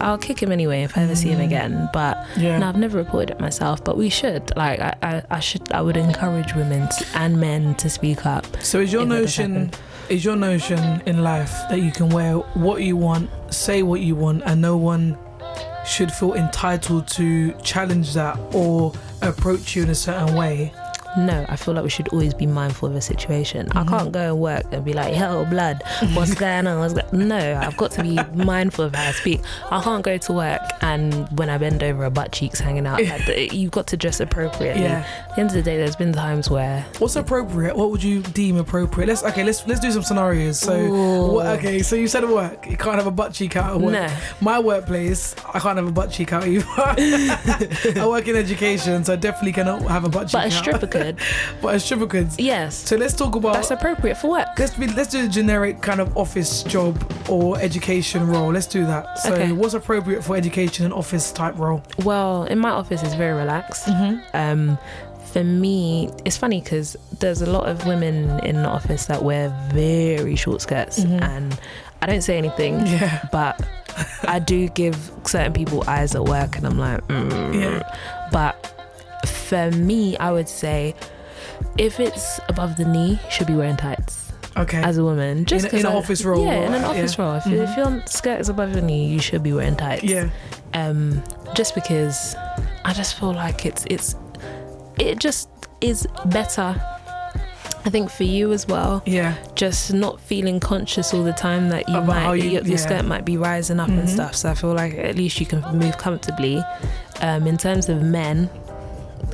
I'll 0.00 0.18
kick 0.18 0.42
him 0.42 0.50
anyway 0.52 0.82
if 0.82 0.96
I 0.96 1.02
ever 1.02 1.14
see 1.16 1.28
him 1.30 1.40
again 1.40 1.88
but 1.92 2.16
Mm. 2.34 2.42
Yeah. 2.42 2.58
no 2.58 2.68
I've 2.68 2.76
never 2.76 2.98
reported 2.98 3.30
it 3.30 3.40
myself 3.40 3.82
but 3.84 3.96
we 3.96 4.08
should 4.08 4.54
like 4.56 4.80
I, 4.80 4.94
I, 5.02 5.22
I 5.30 5.40
should 5.40 5.70
I 5.72 5.80
would 5.82 5.96
encourage 5.96 6.54
women 6.54 6.88
to, 6.88 7.06
and 7.14 7.40
men 7.40 7.74
to 7.76 7.88
speak 7.90 8.24
up 8.26 8.44
So 8.62 8.80
is 8.80 8.92
your 8.92 9.02
if 9.02 9.08
it 9.08 9.10
does 9.10 9.38
notion 9.38 9.70
is 10.08 10.24
your 10.24 10.36
notion 10.36 11.02
in 11.06 11.22
life 11.22 11.52
that 11.70 11.80
you 11.80 11.90
can 11.92 12.08
wear 12.10 12.34
what 12.66 12.82
you 12.82 12.96
want, 12.96 13.30
say 13.50 13.82
what 13.82 14.00
you 14.00 14.14
want, 14.14 14.42
and 14.44 14.60
no 14.60 14.76
one 14.76 15.16
should 15.86 16.12
feel 16.12 16.34
entitled 16.34 17.06
to 17.08 17.52
challenge 17.62 18.12
that 18.14 18.38
or 18.52 18.92
approach 19.22 19.74
you 19.76 19.82
in 19.84 19.90
a 19.90 19.94
certain 19.94 20.34
way? 20.36 20.72
No, 21.16 21.44
I 21.48 21.56
feel 21.56 21.74
like 21.74 21.84
we 21.84 21.90
should 21.90 22.08
always 22.08 22.32
be 22.34 22.46
mindful 22.46 22.88
of 22.88 22.94
a 22.96 23.00
situation. 23.00 23.68
I 23.72 23.82
Mhm. 23.82 23.88
can't 23.88 24.12
go 24.12 24.20
and 24.20 24.38
work 24.40 24.64
and 24.72 24.84
be 24.84 24.92
like, 24.92 25.14
yo, 25.16 25.44
blood, 25.44 25.82
what's 26.14 26.34
going 26.34 26.66
on? 26.66 26.78
What's 26.78 26.94
go-? 26.94 27.02
No, 27.12 27.58
I've 27.60 27.76
got 27.76 27.90
to 27.92 28.02
be 28.02 28.18
mindful 28.34 28.86
of 28.86 28.94
how 28.94 29.08
I 29.08 29.12
speak. 29.12 29.40
I 29.70 29.82
can't 29.82 30.02
go 30.02 30.16
to 30.16 30.32
work 30.32 30.60
and 30.80 31.28
when 31.38 31.50
I 31.50 31.58
bend 31.58 31.82
over, 31.82 32.04
a 32.04 32.10
butt 32.10 32.32
cheeks 32.32 32.60
hanging 32.60 32.86
out. 32.86 33.00
Like 33.12 33.52
you've 33.52 33.70
got 33.72 33.86
to 33.88 33.96
dress 33.96 34.20
appropriately. 34.20 34.82
Yeah. 34.82 35.04
At 35.28 35.34
the 35.34 35.40
end 35.40 35.50
of 35.50 35.54
the 35.56 35.62
day, 35.62 35.76
there's 35.76 35.96
been 35.96 36.12
times 36.12 36.48
where 36.48 36.84
What's 36.98 37.16
appropriate? 37.16 37.76
What 37.76 37.90
would 37.90 38.02
you 38.02 38.22
deem 38.22 38.56
appropriate? 38.56 39.06
Let's 39.08 39.22
okay. 39.22 39.44
Let's 39.44 39.66
let's 39.66 39.80
do 39.80 39.90
some 39.92 40.02
scenarios. 40.02 40.58
So 40.58 41.28
what, 41.32 41.46
okay. 41.58 41.82
So 41.82 41.94
you 41.96 42.08
said 42.08 42.24
at 42.24 42.30
work 42.30 42.66
you 42.70 42.76
can't 42.76 42.96
have 42.96 43.06
a 43.06 43.10
butt 43.10 43.32
cheek 43.34 43.56
out 43.56 43.74
at 43.74 43.80
work. 43.80 43.92
no, 43.92 44.08
My 44.40 44.58
workplace, 44.58 45.34
I 45.52 45.58
can't 45.58 45.76
have 45.76 45.86
a 45.86 45.92
butt 45.92 46.10
cheek 46.10 46.32
out 46.32 46.46
either. 46.48 46.64
I 48.00 48.06
work 48.06 48.28
in 48.28 48.36
education, 48.36 49.04
so 49.04 49.12
I 49.12 49.16
definitely 49.16 49.52
cannot 49.52 49.82
have 49.82 50.04
a 50.04 50.08
butt 50.08 50.28
cheek 50.28 50.32
but 50.32 50.52
a 50.52 50.56
out. 50.56 50.64
Could. 51.04 51.16
but 51.62 51.74
as 51.74 51.88
could. 52.08 52.28
Yes, 52.38 52.74
So 52.74 52.96
let's 52.96 53.14
talk 53.14 53.34
about 53.36 53.54
that's 53.54 53.70
appropriate 53.70 54.16
for 54.16 54.30
work. 54.30 54.48
Let's 54.58 54.74
be, 54.74 54.86
let's 54.88 55.10
do 55.10 55.24
a 55.24 55.28
generic 55.28 55.80
kind 55.82 56.00
of 56.00 56.16
office 56.16 56.62
job 56.64 56.94
or 57.28 57.58
education 57.58 58.26
role. 58.26 58.52
Let's 58.52 58.66
do 58.66 58.84
that. 58.86 59.18
So, 59.18 59.32
Okay. 59.32 59.52
what's 59.52 59.74
appropriate 59.74 60.22
for 60.24 60.36
education 60.36 60.84
and 60.84 60.94
office 60.94 61.32
type 61.32 61.56
role? 61.58 61.82
Well, 62.04 62.44
in 62.44 62.58
my 62.58 62.70
office, 62.70 63.02
it's 63.02 63.14
very 63.14 63.34
relaxed. 63.36 63.86
Mm-hmm. 63.86 64.36
um, 64.36 64.78
for 65.32 65.42
me, 65.44 66.10
it's 66.26 66.36
funny 66.36 66.60
because 66.60 66.94
there's 67.20 67.40
a 67.40 67.50
lot 67.50 67.66
of 67.66 67.86
women 67.86 68.38
in 68.40 68.56
the 68.56 68.68
office 68.68 69.06
that 69.06 69.22
wear 69.22 69.48
very 69.72 70.36
short 70.36 70.60
skirts, 70.60 71.00
Mhm. 71.00 71.22
and 71.22 71.58
I 72.02 72.06
don't 72.06 72.20
say 72.20 72.36
anything, 72.36 72.86
Yeah. 72.86 73.26
but 73.32 73.58
I 74.24 74.40
do 74.40 74.68
give 74.68 74.94
certain 75.24 75.54
people 75.54 75.84
eyes 75.86 76.14
at 76.14 76.24
work, 76.24 76.58
and 76.58 76.66
I'm 76.66 76.78
like, 76.78 77.00
mm. 77.08 77.54
Yeah. 77.54 77.82
But 78.30 78.54
for 79.52 79.70
me, 79.76 80.16
I 80.16 80.32
would 80.32 80.48
say 80.48 80.94
if 81.76 82.00
it's 82.00 82.40
above 82.48 82.76
the 82.78 82.86
knee, 82.86 83.18
should 83.30 83.46
be 83.46 83.54
wearing 83.54 83.76
tights 83.76 84.32
Okay. 84.56 84.78
as 84.82 84.96
a 84.96 85.04
woman. 85.04 85.44
Just 85.44 85.66
in, 85.66 85.80
in 85.80 85.86
an 85.86 85.92
I- 85.92 85.96
office 85.96 86.24
role. 86.24 86.44
Yeah, 86.44 86.66
in 86.66 86.72
an 86.74 86.84
office 86.84 87.18
yeah. 87.18 87.24
role. 87.24 87.34
If, 87.36 87.44
Mhm. 87.44 87.68
if 87.68 87.76
your 87.76 88.02
skirt 88.06 88.40
is 88.40 88.48
above 88.48 88.72
your 88.72 88.82
knee, 88.82 89.06
you 89.08 89.18
should 89.20 89.42
be 89.42 89.52
wearing 89.52 89.76
tights 89.76 90.04
Yeah. 90.04 90.28
um, 90.72 91.22
just 91.54 91.74
because 91.74 92.34
I 92.84 92.92
just 92.94 93.14
feel 93.18 93.32
like 93.34 93.66
it's 93.66 93.84
it's 93.90 94.16
it 94.98 95.18
just 95.18 95.48
is 95.80 96.06
better. 96.26 96.80
I 97.84 97.90
think 97.90 98.10
for 98.10 98.22
you 98.24 98.52
as 98.52 98.68
well, 98.68 99.02
Yeah. 99.06 99.34
just 99.56 99.92
not 99.92 100.20
feeling 100.20 100.60
conscious 100.60 101.12
all 101.12 101.24
the 101.24 101.32
time 101.32 101.68
that 101.70 101.88
you 101.88 101.96
About 101.96 102.06
might 102.06 102.34
you- 102.42 102.50
your, 102.50 102.62
yeah. 102.62 102.76
skirt 102.76 103.04
might 103.04 103.24
be 103.24 103.36
rising 103.36 103.80
up 103.80 103.88
and 103.88 104.06
Mhm. 104.08 104.14
stuff. 104.16 104.34
So 104.36 104.50
I 104.50 104.54
feel 104.54 104.72
like 104.72 104.94
at 104.96 105.16
least 105.16 105.40
you 105.40 105.46
can 105.46 105.60
move 105.76 105.98
comfortably. 105.98 106.62
Um, 107.20 107.46
in 107.48 107.56
terms 107.56 107.88
of 107.88 108.00
men, 108.02 108.48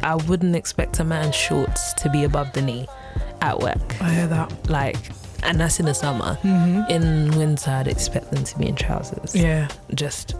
I 0.02 0.14
wouldn't 0.16 0.56
expect 0.56 0.98
a 1.00 1.04
man's 1.04 1.34
shorts 1.34 1.92
to 1.94 2.10
be 2.10 2.24
above 2.24 2.52
the 2.52 2.62
knee 2.62 2.86
at 3.40 3.58
work. 3.58 4.00
I 4.02 4.14
hear 4.14 4.26
that. 4.28 4.68
Like, 4.70 4.96
and 5.44 5.60
that's 5.60 5.78
in 5.78 5.86
the 5.86 5.94
summer. 5.94 6.34
hmm 6.42 6.82
In 6.88 7.30
winter, 7.38 7.70
I'd 7.70 7.86
expect 7.88 8.30
them 8.32 8.42
to 8.44 8.58
be 8.58 8.66
in 8.66 8.74
trousers 8.74 9.34
Yeah. 9.36 9.68
just 9.94 10.34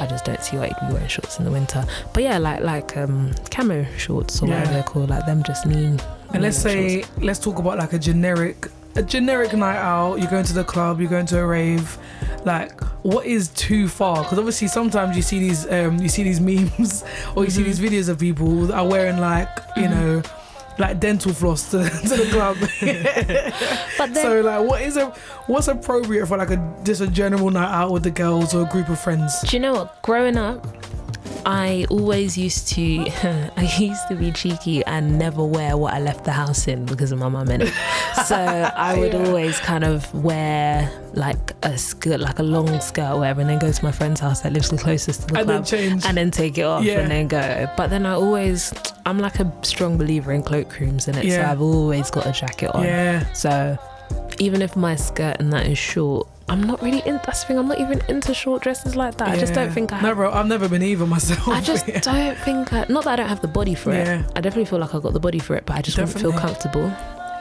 I 0.00 0.06
just 0.06 0.24
don't 0.24 0.40
see 0.42 0.56
why 0.56 0.66
you'd 0.66 0.88
be 0.88 0.92
wearing 0.94 1.08
shorts 1.08 1.38
in 1.38 1.44
the 1.44 1.50
winter. 1.50 1.84
But 2.12 2.22
yeah, 2.22 2.38
like 2.38 2.60
like 2.62 2.96
um 2.96 3.32
camo 3.50 3.84
shorts 3.96 4.40
or 4.40 4.46
Yeah. 4.46 4.54
whatever 4.58 4.72
they're 4.74 4.82
called, 4.84 5.10
like 5.10 5.26
them 5.26 5.42
just 5.42 5.66
mean. 5.66 6.00
And 6.32 6.42
let's 6.42 6.58
say 6.58 7.04
let's 7.20 7.40
talk 7.40 7.58
about 7.58 7.78
like 7.78 7.92
a 7.92 7.98
generic 7.98 8.68
a 8.96 9.02
generic 9.02 9.52
night 9.54 9.76
out. 9.78 10.16
You're 10.16 10.30
going 10.30 10.44
to 10.44 10.52
the 10.52 10.64
club. 10.64 11.00
You're 11.00 11.10
going 11.10 11.26
to 11.26 11.40
a 11.40 11.46
rave. 11.46 11.98
Like, 12.44 12.80
what 13.02 13.26
is 13.26 13.48
too 13.48 13.88
far? 13.88 14.22
Because 14.22 14.38
obviously 14.38 14.68
sometimes 14.68 15.16
you 15.16 15.22
see 15.22 15.38
these 15.38 15.70
um 15.70 15.98
you 15.98 16.08
see 16.08 16.22
these 16.22 16.40
memes 16.48 17.04
or 17.34 17.44
you 17.44 17.50
see 17.50 17.62
Mhm. 17.62 17.64
these 17.66 17.80
videos 17.80 18.08
of 18.08 18.18
people 18.18 18.66
that 18.66 18.74
are 18.78 18.86
wearing 18.86 19.18
like 19.18 19.48
you 19.76 19.84
Mhm. 19.84 19.90
know 19.90 20.22
like 20.76 20.98
dental 20.98 21.32
floss 21.32 21.70
to, 21.70 21.78
to 22.08 22.08
the 22.16 22.28
club. 22.32 22.56
but 23.98 24.12
then 24.12 24.22
so 24.24 24.40
like, 24.40 24.68
what 24.68 24.82
is 24.82 24.96
a 24.96 25.06
what's 25.46 25.68
appropriate 25.68 26.26
for 26.26 26.36
like 26.36 26.50
a 26.50 26.74
just 26.82 27.00
a 27.00 27.06
general 27.06 27.50
night 27.50 27.72
out 27.72 27.92
with 27.92 28.02
the 28.02 28.10
girls 28.10 28.54
or 28.54 28.62
a 28.62 28.70
group 28.70 28.88
of 28.88 28.98
friends? 29.00 29.40
do 29.42 29.56
you 29.56 29.60
know 29.60 29.72
what? 29.72 30.02
Growing 30.02 30.36
up, 30.36 30.66
I 31.46 31.86
always 31.90 32.38
used 32.38 32.68
to, 32.74 33.06
I 33.56 33.76
used 33.78 34.08
to 34.08 34.14
be 34.14 34.32
cheeky 34.32 34.84
and 34.84 35.18
never 35.18 35.44
wear 35.44 35.76
what 35.76 35.92
I 35.94 36.00
left 36.00 36.24
the 36.24 36.32
house 36.32 36.66
in 36.68 36.86
because 36.86 37.12
of 37.12 37.18
my 37.18 37.28
mum 37.28 37.50
in 37.50 37.62
it. 37.62 37.72
So 38.26 38.36
I 38.36 38.96
would 38.98 39.12
Yeah. 39.12 39.26
always 39.26 39.58
kind 39.60 39.84
of 39.84 40.12
wear 40.14 40.90
like 41.14 41.52
a 41.62 41.76
skirt, 41.76 42.20
like 42.20 42.38
a 42.38 42.42
long 42.42 42.80
skirt 42.80 43.12
or 43.12 43.18
whatever, 43.18 43.40
and 43.42 43.50
then 43.50 43.58
go 43.58 43.70
to 43.70 43.84
my 43.84 43.92
friend's 43.92 44.20
house 44.20 44.40
that 44.40 44.52
lives 44.52 44.70
the 44.70 44.78
closest 44.78 45.22
to 45.22 45.26
the 45.34 45.40
And 45.40 45.48
then 45.48 45.56
club. 45.58 45.66
change. 45.66 46.04
and 46.06 46.16
then 46.16 46.30
take 46.30 46.56
it 46.58 46.62
off 46.62 46.82
Yeah. 46.84 47.00
and 47.00 47.10
then 47.10 47.28
go. 47.28 47.68
But 47.76 47.90
then 47.90 48.06
I 48.06 48.14
always, 48.14 48.72
I'm 49.06 49.18
like 49.18 49.38
a 49.38 49.52
strong 49.62 49.98
believer 49.98 50.32
in 50.32 50.42
cloakrooms 50.42 51.08
in 51.08 51.16
it, 51.16 51.30
so 51.30 51.42
I've 51.42 51.60
always 51.60 52.10
got 52.10 52.26
a 52.26 52.32
jacket 52.32 52.70
on. 52.74 52.84
yeah. 52.84 53.30
So 53.32 53.76
even 54.38 54.62
if 54.62 54.76
my 54.76 54.96
skirt 54.96 55.36
and 55.40 55.52
that 55.52 55.66
is 55.66 55.78
short, 55.78 56.26
I'm 56.48 56.62
not 56.62 56.82
really 56.82 57.00
in. 57.06 57.16
That's 57.24 57.40
the 57.42 57.48
thing. 57.48 57.58
I'm 57.58 57.68
not 57.68 57.80
even 57.80 58.02
into 58.08 58.34
short 58.34 58.62
dresses 58.62 58.96
like 58.96 59.16
that. 59.18 59.28
I 59.28 59.36
just 59.36 59.54
don't 59.54 59.70
think 59.72 59.92
I. 59.92 60.00
No, 60.00 60.14
bro, 60.14 60.30
I've 60.30 60.46
never 60.46 60.68
been 60.68 60.82
either 60.82 61.06
myself. 61.06 61.48
I 61.48 61.60
just 61.60 61.88
Yeah. 61.88 62.00
don't 62.00 62.36
think. 62.38 62.72
I, 62.72 62.84
not 62.88 63.04
that 63.04 63.12
I 63.14 63.16
don't 63.16 63.28
have 63.28 63.40
the 63.40 63.48
body 63.48 63.74
for 63.74 63.92
it. 63.92 64.06
Yeah. 64.06 64.20
it. 64.20 64.32
I 64.36 64.40
definitely 64.40 64.66
feel 64.66 64.78
like 64.78 64.94
I 64.94 65.00
got 65.00 65.12
the 65.14 65.20
body 65.20 65.38
for 65.38 65.56
it, 65.56 65.64
but 65.66 65.76
I 65.76 65.82
just 65.82 65.96
wouldn't 65.98 66.18
feel 66.20 66.32
comfortable. 66.32 66.92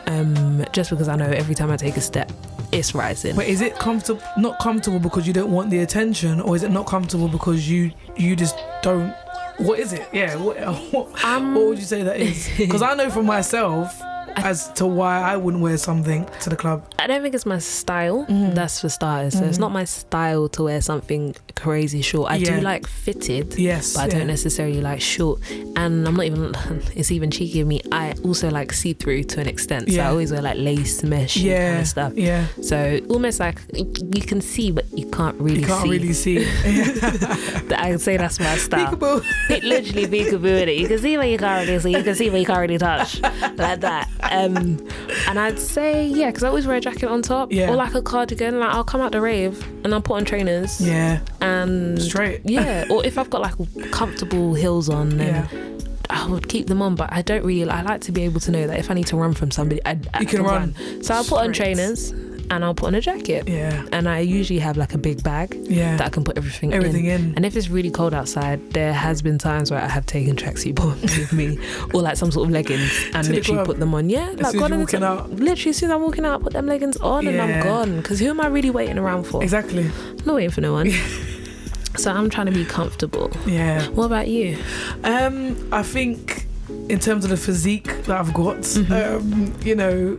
Um, 0.08 0.66
just 0.74 0.90
because 0.90 1.08
I 1.08 1.16
know 1.16 1.26
every 1.30 1.56
time 1.56 1.72
I 1.72 1.78
take 1.78 1.96
a 1.98 2.02
step, 2.02 2.32
it's 2.72 2.94
rising. 2.94 3.36
But 3.36 3.48
is 3.48 3.62
it 3.62 3.78
comfortable? 3.78 4.22
Not 4.38 4.60
comfortable 4.60 5.00
because 5.00 5.26
you 5.28 5.34
don't 5.34 5.52
want 5.52 5.70
the 5.70 5.80
attention, 5.80 6.40
or 6.42 6.56
is 6.56 6.64
it 6.64 6.72
not 6.72 6.88
comfortable 6.88 7.28
because 7.28 7.70
you 7.70 7.92
you 8.16 8.36
just 8.36 8.58
don't? 8.82 9.14
What 9.58 9.80
is 9.80 9.94
it? 9.94 10.08
Yeah. 10.14 10.36
What, 10.38 10.58
what, 10.92 11.24
Um, 11.26 11.56
what 11.56 11.66
would 11.68 11.78
you 11.80 11.86
say 11.86 12.04
that 12.04 12.20
is? 12.20 12.50
Because 12.58 12.82
I 12.82 12.94
know 12.96 13.10
for 13.10 13.22
myself 13.24 14.02
as 14.38 14.72
to 14.74 14.86
why 14.86 15.20
I 15.22 15.38
wouldn't 15.38 15.62
wear 15.64 15.78
something 15.78 16.28
to 16.42 16.50
the 16.50 16.56
club. 16.56 16.84
I 17.00 17.08
don't 17.08 17.22
think 17.22 17.36
it's 17.36 17.46
my 17.46 17.60
style. 17.60 18.26
Mhm. 18.30 18.56
That's 18.56 18.80
for 18.82 18.90
starters. 18.90 19.34
So 19.38 19.44
it's 19.46 19.58
Mhm. 19.58 19.62
not 19.62 19.72
my 19.72 19.86
style 19.86 20.48
to 20.50 20.64
wear 20.64 20.82
something 20.82 21.36
crazy 21.56 22.02
short. 22.02 22.32
I 22.32 22.36
Yeah. 22.38 22.56
do 22.58 22.62
like 22.62 22.88
fitted. 22.88 23.56
Yes. 23.58 23.94
but 23.94 24.02
I 24.02 24.06
yeah. 24.08 24.18
don't 24.20 24.28
necessarily 24.28 24.82
like 24.82 25.02
short. 25.02 25.40
And 25.76 26.08
I'm 26.08 26.16
not 26.16 26.26
even, 26.26 26.54
it's 26.96 27.12
even 27.12 27.32
cheeky 27.32 27.62
of 27.62 27.68
me. 27.68 27.82
I 27.92 28.14
also 28.24 28.50
like 28.50 28.74
see 28.74 28.94
through 28.94 29.24
to 29.24 29.40
an 29.42 29.48
extent. 29.48 29.92
So 29.92 30.02
I 30.02 30.08
always 30.08 30.32
wear 30.32 30.42
like 30.42 30.58
lace, 30.58 31.04
mesh, 31.04 31.38
Yeah. 31.38 31.70
kind 31.70 31.82
of 31.82 31.88
stuff. 31.88 32.14
Yeah. 32.16 32.46
So 32.62 33.00
almost 33.10 33.40
like 33.40 33.60
you 33.74 34.22
can 34.22 34.42
see, 34.42 34.72
but 34.72 34.86
you 34.98 35.06
can't 35.08 35.40
really 35.40 35.56
see. 35.56 35.62
You 35.62 35.68
can't 35.68 35.84
see. 35.84 35.90
really 35.90 36.14
see. 36.14 36.46
I 37.76 37.92
would 37.92 38.02
say 38.02 38.18
that's 38.18 38.40
my 38.40 38.56
style. 38.58 38.96
Peekaboo. 38.96 39.24
it 39.50 39.64
literally 39.64 40.08
peekaboo 40.08 40.62
in 40.64 40.70
it. 40.70 40.78
You 40.78 40.88
can 40.88 41.00
see 41.00 41.18
what 41.18 41.28
you 41.30 41.38
can't 41.38 41.68
really 41.68 41.80
see. 41.80 41.92
You 41.98 42.04
can 42.04 42.16
see 42.16 42.30
what 42.30 42.40
you 42.40 42.46
can't 42.46 42.60
really 42.60 42.78
touch, 42.78 43.22
like 43.22 43.80
that. 43.82 44.10
Um, 44.32 44.88
and 45.28 45.40
I'd 45.40 45.60
say 45.60 46.08
yeah, 46.08 46.28
because 46.28 46.44
I 46.44 46.48
always 46.48 46.66
wear 46.68 46.78
a 46.78 46.82
jacket 46.82 47.08
on 47.10 47.22
top 47.22 47.52
Yeah. 47.52 47.70
or 47.70 47.76
like 47.76 47.94
a 47.94 48.02
cardigan. 48.02 48.60
Like 48.60 48.74
I'll 48.74 48.84
come 48.84 49.02
out 49.02 49.12
the 49.12 49.22
rave 49.22 49.64
and 49.84 49.94
I'll 49.94 50.02
put 50.02 50.16
on 50.18 50.26
trainers 50.26 50.80
Yeah. 50.82 51.20
and 51.42 52.02
Straight. 52.02 52.42
yeah. 52.46 52.86
Or 52.90 53.06
if 53.06 53.18
I've 53.18 53.30
got 53.30 53.42
like 53.42 53.92
comfortable 53.92 54.54
heels 54.54 54.90
on, 54.90 55.18
then 55.18 55.48
Yeah. 55.50 55.70
I 56.10 56.28
would 56.28 56.48
keep 56.48 56.68
them 56.68 56.82
on. 56.82 56.96
But 56.96 57.12
I 57.12 57.22
don't 57.22 57.44
really. 57.46 57.70
I 57.70 57.82
like 57.82 58.02
to 58.02 58.12
be 58.12 58.24
able 58.24 58.40
to 58.42 58.52
know 58.52 58.68
that 58.68 58.78
if 58.80 58.92
I 58.92 58.94
need 58.94 59.08
to 59.08 59.18
run 59.18 59.34
from 59.34 59.52
somebody, 59.52 59.82
I, 59.86 59.98
I 60.14 60.20
You 60.22 60.26
can 60.28 60.44
run. 60.44 60.76
So 61.04 61.14
I'll 61.14 61.24
put 61.24 61.40
on 61.40 61.54
trainers 61.54 62.12
and 62.56 62.64
I'll 62.66 62.74
put 62.74 62.88
on 62.88 62.96
a 62.96 63.02
jacket. 63.02 63.48
Yeah. 63.48 63.86
And 63.92 64.08
I 64.08 64.20
usually 64.20 64.60
have 64.60 64.78
like 64.78 64.94
a 64.94 64.98
big 64.98 65.24
bag 65.24 65.56
Yeah. 65.64 65.98
that 65.98 66.06
I 66.06 66.10
can 66.10 66.24
put 66.24 66.38
everything, 66.38 66.74
Everything 66.74 67.06
in. 67.06 67.22
in. 67.30 67.34
And 67.36 67.46
if 67.46 67.56
it's 67.56 67.70
really 67.70 67.92
cold 67.92 68.14
outside, 68.14 68.60
there 68.74 68.94
has 68.94 69.22
been 69.22 69.38
times 69.38 69.72
where 69.72 69.82
I 69.82 69.88
have 69.88 70.06
taken 70.06 70.36
tracksuit 70.36 70.76
bottoms 70.76 71.18
with 71.18 71.34
me, 71.34 71.58
or 71.94 72.02
like 72.02 72.18
some 72.18 72.32
sort 72.32 72.48
of 72.48 72.52
leggings, 72.54 72.92
and 73.14 73.26
To 73.28 73.34
literally 73.34 73.66
put 73.66 73.80
them 73.80 73.94
on. 73.94 74.10
Yeah, 74.10 74.30
As 74.32 74.40
like 74.42 74.54
gone 74.58 74.78
walking 74.80 75.04
out. 75.04 75.30
Literally, 75.32 75.70
as 75.72 75.78
soon 75.78 75.90
as 75.92 75.96
I'm 75.96 76.02
walking 76.02 76.26
out, 76.26 76.40
I 76.42 76.44
put 76.44 76.54
them 76.54 76.68
leggings 76.68 76.98
on, 76.98 77.28
and 77.28 77.40
I'm 77.42 77.64
gone. 77.64 77.98
Because 77.98 78.20
who 78.20 78.28
am 78.30 78.40
I 78.42 78.48
really 78.48 78.70
waiting 78.70 78.98
around 78.98 79.24
for? 79.26 79.42
Exactly. 79.44 79.86
I'm 79.86 80.26
not 80.26 80.36
waiting 80.36 80.52
for 80.52 80.62
no 80.62 80.74
one. 80.74 80.90
so 81.98 82.12
I'm 82.12 82.30
trying 82.30 82.48
to 82.48 82.52
be 82.52 82.66
comfortable. 82.66 83.32
Yeah. 83.46 83.88
What 83.90 84.06
about 84.06 84.28
you? 84.28 84.58
Um, 85.04 85.70
I 85.72 85.84
think 85.84 86.48
in 86.90 87.00
terms 87.00 87.24
of 87.24 87.30
the 87.30 87.38
physique 87.38 88.04
that 88.06 88.12
I've 88.20 88.34
got, 88.34 88.58
Mhm. 88.58 89.18
um, 89.20 89.54
you 89.64 89.76
know, 89.76 90.18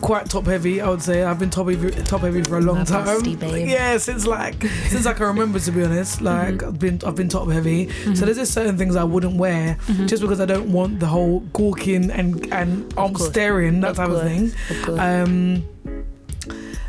quite 0.00 0.28
top 0.30 0.46
heavy. 0.46 0.80
I 0.80 0.88
would 0.88 1.02
say 1.02 1.22
I've 1.22 1.38
been 1.38 1.50
top 1.50 1.68
heavy, 1.68 1.90
top 2.04 2.22
heavy 2.22 2.42
for 2.42 2.58
a 2.58 2.60
long 2.60 2.84
time. 2.84 3.22
babe. 3.36 3.68
Yeah, 3.68 3.98
since 3.98 4.26
like 4.26 4.62
since 4.88 5.06
I 5.06 5.12
can 5.12 5.26
remember 5.26 5.58
to 5.60 5.70
be 5.70 5.84
honest. 5.84 6.20
Like 6.20 6.54
Mhm. 6.56 6.66
I've 6.68 6.78
been 6.78 7.00
I've 7.06 7.14
been 7.16 7.28
top 7.28 7.48
heavy. 7.50 7.86
Mm-hmm. 7.86 8.14
So 8.14 8.24
there's 8.24 8.36
just 8.38 8.52
certain 8.52 8.76
things 8.76 8.96
I 8.96 9.04
wouldn't 9.04 9.36
wear 9.36 9.76
just 10.06 10.22
because 10.22 10.40
I 10.40 10.46
don't 10.46 10.72
want 10.72 11.00
the 11.00 11.06
whole 11.06 11.40
gawking 11.52 12.10
and 12.10 12.52
and 12.52 12.92
arm 12.96 13.14
staring 13.16 13.80
that 13.82 13.90
Of 13.92 13.96
type 13.96 14.08
of 14.10 14.22
thing. 14.22 14.52
Of 14.70 14.82
course. 14.86 15.00
Um, 15.00 15.64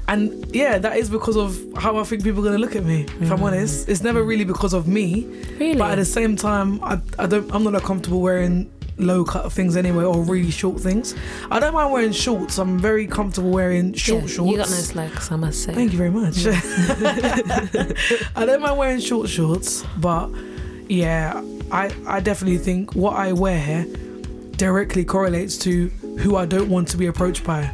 and 0.07 0.45
yeah, 0.53 0.77
that 0.77 0.97
is 0.97 1.09
because 1.09 1.37
of 1.37 1.57
how 1.77 1.97
I 1.97 2.03
think 2.03 2.23
people 2.23 2.41
are 2.41 2.45
gonna 2.45 2.57
look 2.57 2.75
at 2.75 2.83
me. 2.83 3.05
If 3.21 3.31
I'm 3.31 3.39
Mm. 3.39 3.43
honest, 3.43 3.87
it's 3.87 4.01
never 4.03 4.23
really 4.23 4.43
because 4.43 4.73
of 4.73 4.87
me. 4.87 5.25
really? 5.59 5.75
But 5.77 5.91
at 5.91 5.95
the 5.97 6.05
same 6.05 6.35
time, 6.35 6.79
I, 6.83 6.99
I 7.17 7.27
don't. 7.27 7.49
I'm 7.53 7.63
not 7.63 7.81
comfortable 7.83 8.19
wearing 8.21 8.69
low 9.01 9.23
cut 9.23 9.51
things 9.51 9.75
anyway, 9.75 10.03
or 10.03 10.23
really 10.23 10.51
short 10.51 10.79
things. 10.79 11.15
I 11.49 11.59
don't 11.59 11.73
mind 11.73 11.91
wearing 11.91 12.11
shorts. 12.11 12.57
I'm 12.57 12.79
very 12.79 13.07
comfortable 13.07 13.51
wearing 13.51 13.93
short 13.93 14.23
yeah, 14.23 14.27
shorts. 14.27 14.51
You 14.51 14.57
got 14.57 14.69
nice 14.69 14.95
legs, 14.95 15.31
I 15.31 15.35
must 15.35 15.63
say. 15.63 15.73
Thank 15.73 15.91
you 15.91 15.97
very 15.97 16.11
much. 16.11 16.45
I 18.35 18.45
don't 18.45 18.61
mind 18.61 18.77
wearing 18.77 18.99
short 18.99 19.29
shorts, 19.29 19.83
but 19.97 20.29
yeah, 20.87 21.41
I 21.71 21.91
I 22.05 22.19
definitely 22.19 22.57
think 22.59 22.95
what 22.95 23.15
I 23.15 23.33
wear 23.33 23.85
directly 24.57 25.03
correlates 25.05 25.57
to 25.57 25.87
who 26.19 26.35
I 26.35 26.45
don't 26.45 26.69
want 26.69 26.87
to 26.89 26.97
be 26.97 27.07
approached 27.07 27.43
by, 27.43 27.67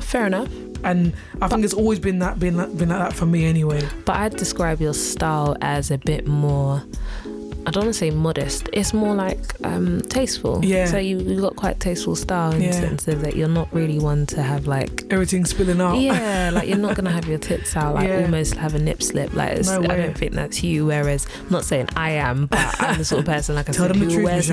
Fair 0.00 0.26
enough. 0.26 0.48
and 0.82 1.14
I 1.40 1.48
think 1.48 1.64
it's 1.64 1.74
always 1.74 2.00
been 2.00 2.18
that 2.20 2.40
been 2.40 2.56
that, 2.56 2.76
been 2.76 2.88
like 2.88 2.98
that 2.98 3.12
for 3.12 3.26
me 3.26 3.44
anyway. 3.44 3.86
But 4.04 4.16
I'd 4.16 4.36
describe 4.36 4.80
your 4.80 4.94
style 4.94 5.56
as 5.60 5.90
a 5.90 5.98
bit 5.98 6.26
more. 6.26 6.82
I 7.64 7.70
don't 7.70 7.84
want 7.84 7.94
to 7.94 7.98
say 7.98 8.10
modest. 8.10 8.68
It's 8.72 8.92
more 8.92 9.14
like 9.14 9.38
um, 9.64 10.00
tasteful. 10.02 10.64
Yeah. 10.64 10.86
So 10.86 10.98
you 10.98 11.18
you 11.18 11.40
got 11.40 11.54
quite 11.56 11.78
tasteful 11.78 12.16
style 12.16 12.52
in 12.52 12.60
Yeah. 12.62 12.68
the 12.72 12.74
sense 12.74 13.08
of 13.08 13.22
that 13.22 13.36
you're 13.36 13.48
not 13.48 13.72
really 13.72 13.98
one 14.00 14.26
to 14.26 14.42
have 14.42 14.66
like. 14.66 15.04
everything 15.10 15.44
spilling 15.44 15.80
out. 15.80 15.94
Yeah, 16.00 16.50
like 16.54 16.68
you're 16.68 16.76
not 16.78 16.96
gonna 16.96 17.12
have 17.12 17.26
your 17.28 17.38
tits 17.38 17.76
out, 17.76 17.94
like 17.94 18.08
Yeah. 18.08 18.22
almost 18.22 18.54
have 18.56 18.74
a 18.74 18.78
nip 18.80 19.00
slip. 19.02 19.32
Like 19.34 19.62
No 19.64 19.82
I 19.84 19.96
don't 19.96 20.16
think 20.18 20.32
that's 20.32 20.62
you. 20.64 20.86
Whereas, 20.86 21.26
I'm 21.40 21.50
not 21.50 21.64
saying 21.64 21.88
I 21.96 22.10
am, 22.12 22.46
but 22.46 22.80
I'm 22.82 22.98
the 22.98 23.04
sort 23.04 23.20
of 23.20 23.26
person 23.26 23.54
like 23.54 23.68
I 23.68 23.72
Tell 23.72 23.86
said, 23.86 23.94
them 23.94 24.08
the 24.08 24.12
truth, 24.12 24.24
wears 24.24 24.50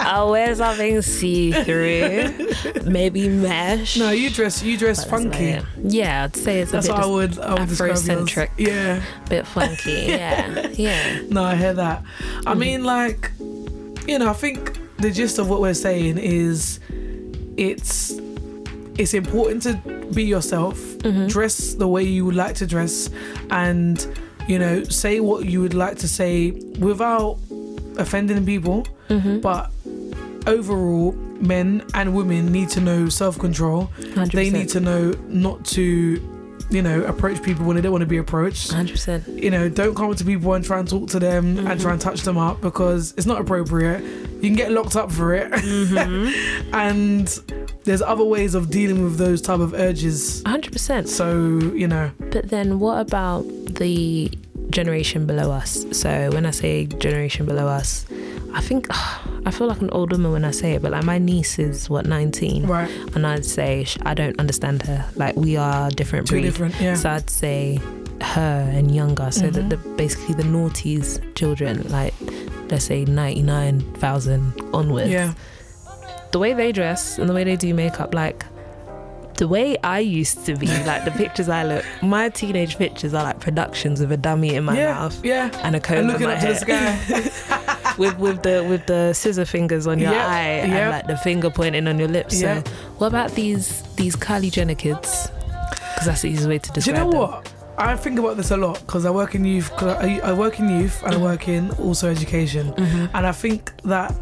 I'll 0.00 0.30
wear 0.30 0.54
something 0.54 1.02
see 1.02 1.52
through, 1.52 2.32
maybe 2.84 3.28
mesh. 3.28 3.96
no, 3.98 4.10
you 4.10 4.30
dress 4.30 4.62
you 4.62 4.76
dress 4.78 5.04
but 5.04 5.10
funky. 5.10 5.44
it. 5.50 5.64
Yeah, 5.82 6.24
I'd 6.24 6.36
say 6.36 6.60
it's 6.60 6.70
a 6.70 6.76
That's 6.76 6.86
bit 6.88 6.94
what 6.94 7.02
I 7.02 7.06
would 7.06 7.38
I 7.38 7.54
would 7.54 7.68
describe 7.68 7.88
you 7.88 7.94
as. 7.94 8.02
Afrocentric. 8.08 8.50
Yeah. 8.56 9.02
bit 9.28 9.46
funky. 9.46 10.06
Yeah, 10.18 10.68
yeah. 10.78 11.20
No, 11.28 11.42
I 11.42 11.54
hear 11.56 11.74
that. 11.74 12.02
I 12.46 12.54
Mhm. 12.54 12.58
mean, 12.58 12.84
like, 12.84 13.30
you 14.06 14.18
know, 14.18 14.30
I 14.30 14.32
think 14.44 14.78
the 14.98 15.10
gist 15.10 15.38
of 15.38 15.48
what 15.50 15.60
we're 15.60 15.74
saying 15.74 16.16
is 16.18 16.80
it's 17.56 18.14
it's 18.96 19.14
important 19.14 19.62
to 19.62 19.74
be 20.12 20.24
yourself, 20.24 20.76
Mhm. 21.04 21.28
dress 21.28 21.74
the 21.74 21.86
way 21.86 22.02
you 22.02 22.24
would 22.24 22.34
like 22.34 22.54
to 22.56 22.66
dress, 22.66 23.10
and 23.50 24.04
you 24.48 24.58
know, 24.58 24.82
say 24.84 25.20
what 25.20 25.44
you 25.44 25.60
would 25.60 25.74
like 25.74 25.96
to 25.98 26.08
say 26.08 26.50
without 26.80 27.36
offending 27.98 28.44
people. 28.46 28.86
Mhm. 29.10 29.40
But 29.42 29.70
overall, 30.46 31.14
men 31.40 31.82
and 31.94 32.14
women 32.14 32.50
need 32.50 32.68
to 32.70 32.80
know 32.80 33.08
self 33.08 33.38
control. 33.38 33.90
They 34.32 34.50
need 34.50 34.68
to 34.70 34.80
know 34.80 35.12
not 35.28 35.64
to. 35.76 36.20
You 36.70 36.82
know, 36.82 37.02
approach 37.04 37.42
people 37.42 37.64
when 37.64 37.76
they 37.76 37.82
don't 37.82 37.92
want 37.92 38.02
to 38.02 38.06
be 38.06 38.18
approached. 38.18 38.70
100%. 38.72 39.42
you 39.42 39.50
know, 39.50 39.70
don't 39.70 39.94
come 39.94 40.10
up 40.10 40.18
to 40.18 40.24
people 40.24 40.52
and 40.52 40.62
try 40.62 40.78
and 40.78 40.86
talk 40.88 41.08
to 41.10 41.18
them 41.18 41.56
Mhm. 41.56 41.70
and 41.70 41.80
try 41.80 41.92
and 41.92 42.00
touch 42.00 42.22
them 42.22 42.36
up 42.36 42.60
because 42.60 43.14
it's 43.16 43.26
not 43.26 43.40
appropriate. 43.40 44.02
You 44.02 44.48
can 44.50 44.54
get 44.54 44.70
locked 44.70 44.94
up 44.94 45.10
for 45.10 45.32
it. 45.34 45.50
Mm-hmm. 45.50 46.74
and 46.74 47.26
there's 47.84 48.02
other 48.02 48.24
ways 48.24 48.54
of 48.54 48.70
dealing 48.70 49.02
with 49.02 49.16
those 49.16 49.40
type 49.40 49.60
of 49.60 49.72
urges. 49.72 50.42
100%. 50.44 51.08
So, 51.08 51.58
you 51.74 51.88
know, 51.88 52.10
But 52.30 52.50
then 52.50 52.78
what 52.78 53.00
about 53.00 53.44
the 53.76 54.30
generation 54.70 55.26
below 55.26 55.50
us? 55.50 55.84
So 55.92 56.30
when 56.32 56.46
I 56.46 56.50
say 56.50 56.86
generation 56.86 57.46
below 57.46 57.66
us, 57.68 58.06
I 58.54 58.60
think 58.60 58.86
I 59.46 59.50
feel 59.50 59.66
like 59.66 59.80
an 59.80 59.90
old 59.90 60.12
woman 60.12 60.32
when 60.32 60.44
I 60.44 60.50
say 60.50 60.72
it, 60.72 60.82
but 60.82 60.92
like 60.92 61.04
my 61.04 61.18
niece 61.18 61.58
is 61.58 61.88
what 61.88 62.06
19 62.06 62.66
right, 62.66 62.90
and 63.14 63.26
I'd 63.26 63.44
say 63.44 63.86
I 64.02 64.14
don't 64.14 64.38
understand 64.38 64.82
her. 64.82 65.04
Like 65.16 65.36
we 65.36 65.56
are 65.56 65.90
different 65.90 66.26
too 66.26 66.34
breed. 66.34 66.42
different. 66.42 66.74
Yeah. 66.80 66.94
So 66.94 67.10
I'd 67.10 67.30
say 67.30 67.80
her 68.20 68.68
and 68.74 68.94
younger, 68.94 69.30
so 69.30 69.46
Mhm. 69.46 69.52
that 69.54 69.70
the 69.70 69.76
basically 69.96 70.34
the 70.34 70.42
naughties 70.42 71.20
children, 71.34 71.86
like 71.88 72.14
let's 72.70 72.84
say 72.84 73.04
ninety 73.04 73.42
nine 73.42 73.80
thousand 73.94 74.52
onwards. 74.74 75.08
yeah. 75.10 75.32
The 76.32 76.38
way 76.38 76.52
they 76.52 76.72
dress 76.72 77.18
and 77.18 77.26
the 77.28 77.32
way 77.32 77.44
they 77.44 77.56
do 77.56 77.72
makeup, 77.72 78.12
like 78.12 78.44
the 79.38 79.48
way 79.48 79.76
I 79.84 80.00
used 80.00 80.44
to 80.46 80.54
be, 80.56 80.66
like 80.84 81.04
the 81.04 81.10
pictures 81.12 81.48
I 81.48 81.62
look, 81.64 81.84
my 82.02 82.28
teenage 82.28 82.76
pictures 82.76 83.14
are 83.14 83.22
like 83.24 83.38
productions 83.40 84.00
with 84.00 84.12
a 84.12 84.16
dummy 84.16 84.54
in 84.54 84.64
my 84.64 84.76
yeah. 84.76 84.94
mouth 84.94 85.24
Yeah. 85.24 85.50
and 85.62 85.74
a 85.76 85.80
comb 85.80 85.98
And 85.98 86.10
in 86.10 86.22
my 86.22 86.34
up 86.34 86.40
to 86.40 86.46
the 86.48 86.54
sky. 86.56 87.94
with 87.98 88.18
with 88.18 88.42
the 88.42 88.64
with 88.68 88.86
the 88.86 89.12
scissor 89.12 89.44
fingers 89.44 89.86
on 89.86 89.98
your 89.98 90.12
Yep, 90.12 90.26
eye 90.28 90.48
and 90.62 90.72
yep. 90.72 90.90
like 90.92 91.06
the 91.06 91.16
finger 91.16 91.50
pointing 91.50 91.86
on 91.88 91.98
your 91.98 92.08
lips. 92.08 92.40
Yep. 92.40 92.66
So 92.68 92.72
what 92.98 93.06
about 93.08 93.30
these 93.32 93.82
these 93.96 94.14
Kylie 94.16 94.50
Jenner 94.52 94.74
kids? 94.74 95.30
Because 95.94 96.06
that's 96.06 96.22
the 96.22 96.28
easiest 96.30 96.48
way 96.48 96.58
to 96.58 96.72
describe. 96.72 96.96
Do 96.96 97.00
you 97.00 97.06
know 97.06 97.10
them. 97.10 97.20
what? 97.30 97.52
I 97.78 97.94
think 97.96 98.18
about 98.18 98.36
this 98.36 98.50
a 98.50 98.56
lot 98.56 98.80
because 98.80 99.04
I 99.06 99.10
work 99.10 99.34
in 99.36 99.44
youth. 99.44 99.70
I, 99.82 100.18
I 100.24 100.32
work 100.32 100.58
in 100.58 100.68
youth 100.68 101.00
and 101.04 101.14
I 101.14 101.18
work 101.18 101.46
in 101.48 101.70
also 101.72 102.10
education, 102.10 102.72
Mhm. 102.72 103.10
and 103.14 103.24
I 103.26 103.30
think 103.32 103.72
that 103.84 104.12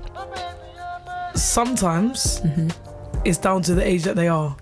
sometimes 1.35 2.41
Mhm. 2.45 2.71
it's 3.25 3.39
down 3.39 3.63
to 3.63 3.75
the 3.75 3.87
age 3.87 4.03
that 4.05 4.17
they 4.17 4.29
are. 4.29 4.55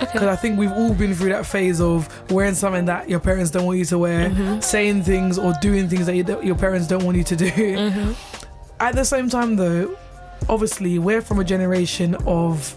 Because 0.00 0.22
I 0.24 0.36
think 0.36 0.58
we've 0.58 0.72
all 0.72 0.94
been 0.94 1.14
through 1.14 1.30
that 1.30 1.46
phase 1.46 1.80
of 1.80 2.08
wearing 2.30 2.54
something 2.54 2.84
that 2.86 3.08
your 3.08 3.20
parents 3.20 3.50
don't 3.50 3.64
want 3.66 3.78
you 3.78 3.84
to 3.86 3.98
wear, 3.98 4.30
Mhm. 4.30 4.62
saying 4.62 5.02
things 5.04 5.38
or 5.38 5.52
doing 5.60 5.88
things 5.88 6.06
that 6.06 6.14
you, 6.16 6.24
your 6.42 6.54
parents 6.56 6.86
don't 6.86 7.04
want 7.04 7.16
you 7.16 7.24
to 7.24 7.36
do. 7.36 7.50
Mhm. 7.50 8.14
At 8.80 8.94
the 8.94 9.04
same 9.04 9.28
time, 9.30 9.56
though, 9.56 9.90
obviously, 10.48 10.98
we're 10.98 11.22
from 11.22 11.38
a 11.38 11.44
generation 11.44 12.14
of. 12.26 12.74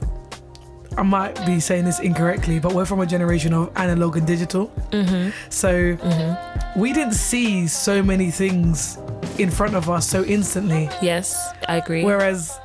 I 0.98 1.04
might 1.04 1.46
be 1.46 1.60
saying 1.62 1.86
this 1.86 2.00
incorrectly, 2.00 2.60
but 2.60 2.74
we're 2.74 2.84
from 2.84 3.00
a 3.00 3.06
generation 3.06 3.54
of 3.54 3.70
analog 3.78 4.18
and 4.18 4.28
digital. 4.28 4.70
Mhm. 4.92 5.32
So 5.50 5.72
Mhm. 5.96 6.76
we 6.76 6.92
didn't 6.94 7.14
see 7.14 7.68
so 7.68 8.02
many 8.04 8.32
things 8.32 8.98
in 9.38 9.50
front 9.50 9.76
of 9.76 9.90
us 9.90 10.06
so 10.10 10.24
instantly. 10.26 10.90
Yes, 11.02 11.54
I 11.70 11.78
agree. 11.78 12.04
Whereas 12.04 12.60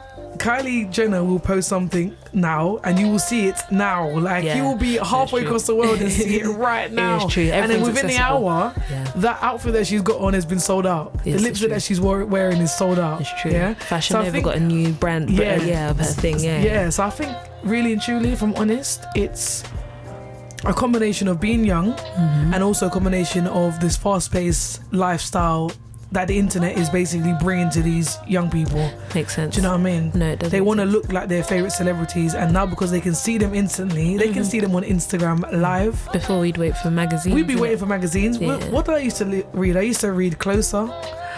Kylie 0.44 0.90
Jenner 0.90 1.24
will 1.24 1.38
post 1.38 1.68
something 1.68 2.14
now 2.34 2.78
and 2.84 2.98
you 2.98 3.08
will 3.08 3.18
see 3.18 3.46
it 3.46 3.56
now. 3.70 4.10
Like 4.18 4.44
Yeah, 4.44 4.56
you 4.58 4.64
will 4.64 4.76
be 4.76 4.98
halfway 4.98 5.42
across 5.42 5.66
the 5.66 5.74
world 5.74 6.02
and 6.02 6.12
see 6.12 6.40
it 6.40 6.46
right 6.68 6.92
now. 6.92 7.26
It. 7.26 7.38
And 7.38 7.70
then 7.70 7.80
within 7.80 8.04
accessible. 8.06 8.40
the 8.44 8.48
hour, 8.50 8.74
yeah. 8.90 9.04
that 9.16 9.38
outfit 9.42 9.72
that 9.72 9.86
she's 9.86 10.02
got 10.02 10.20
on 10.20 10.34
has 10.34 10.44
been 10.44 10.60
sold 10.60 10.86
out. 10.86 11.18
Yes, 11.24 11.36
the 11.40 11.46
lipstick 11.46 11.70
that 11.70 11.82
she's 11.82 11.98
wearing 12.00 12.58
is 12.60 12.76
sold 12.76 12.98
out. 12.98 13.22
It's 13.22 13.32
true. 13.40 13.52
Yeah. 13.52 13.72
Fashion 13.74 14.14
So 14.14 14.18
Nova 14.20 14.32
think- 14.32 14.44
got 14.44 14.56
a 14.56 14.60
new 14.60 14.92
brand, 14.92 15.26
but, 15.28 15.34
Yeah. 15.36 15.56
yeah, 15.56 15.64
yeah, 15.64 15.90
of 15.90 15.96
her 15.98 16.04
thing. 16.04 16.38
Yeah. 16.40 16.60
Yeah. 16.62 16.90
So 16.90 17.04
I 17.04 17.10
think 17.10 17.34
really 17.62 17.94
and 17.94 18.02
truly, 18.02 18.32
if 18.32 18.42
I'm 18.42 18.54
honest, 18.56 19.02
it's 19.14 19.64
a 20.64 20.74
combination 20.74 21.26
of 21.28 21.40
being 21.40 21.64
young 21.64 21.92
Mhm. 21.94 22.54
and 22.54 22.62
also 22.62 22.86
a 22.88 22.90
combination 22.90 23.46
of 23.46 23.80
this 23.80 23.96
fast-paced 23.96 24.80
lifestyle 24.92 25.70
that 26.14 26.28
the 26.28 26.38
internet 26.38 26.76
is 26.78 26.88
basically 26.90 27.34
bringing 27.40 27.70
to 27.70 27.82
these 27.82 28.18
young 28.26 28.50
people. 28.50 28.90
Makes 29.14 29.34
sense. 29.36 29.54
Do 29.54 29.60
you 29.60 29.62
know 29.64 29.72
what 29.72 29.80
I 29.80 29.82
mean? 29.82 30.12
No, 30.14 30.30
it 30.30 30.38
doesn't. 30.38 30.50
They 30.56 30.60
want 30.60 30.80
to 30.80 30.86
look 30.86 31.12
like 31.12 31.28
their 31.28 31.44
favorite 31.44 31.72
celebrities, 31.72 32.34
and 32.34 32.52
now 32.52 32.66
because 32.66 32.90
they 32.90 33.00
can 33.00 33.14
see 33.14 33.36
them 33.38 33.54
instantly, 33.54 34.16
they 34.16 34.28
can 34.32 34.42
Mhm. 34.42 34.50
see 34.50 34.60
them 34.60 34.74
on 34.74 34.82
Instagram 34.84 35.44
live. 35.52 36.08
Before 36.12 36.40
we'd 36.40 36.56
wait 36.56 36.76
for 36.78 36.90
magazines. 36.90 37.34
We'd 37.34 37.46
be 37.46 37.56
waiting 37.56 37.78
for 37.78 37.86
magazines. 37.86 38.38
What, 38.38 38.60
Yeah. 38.60 38.68
what 38.70 38.84
did 38.86 38.94
I 38.94 38.98
used 38.98 39.18
to 39.18 39.24
li- 39.24 39.44
read? 39.52 39.76
I 39.76 39.82
used 39.82 40.00
to 40.00 40.12
read 40.12 40.38
Closer, 40.38 40.88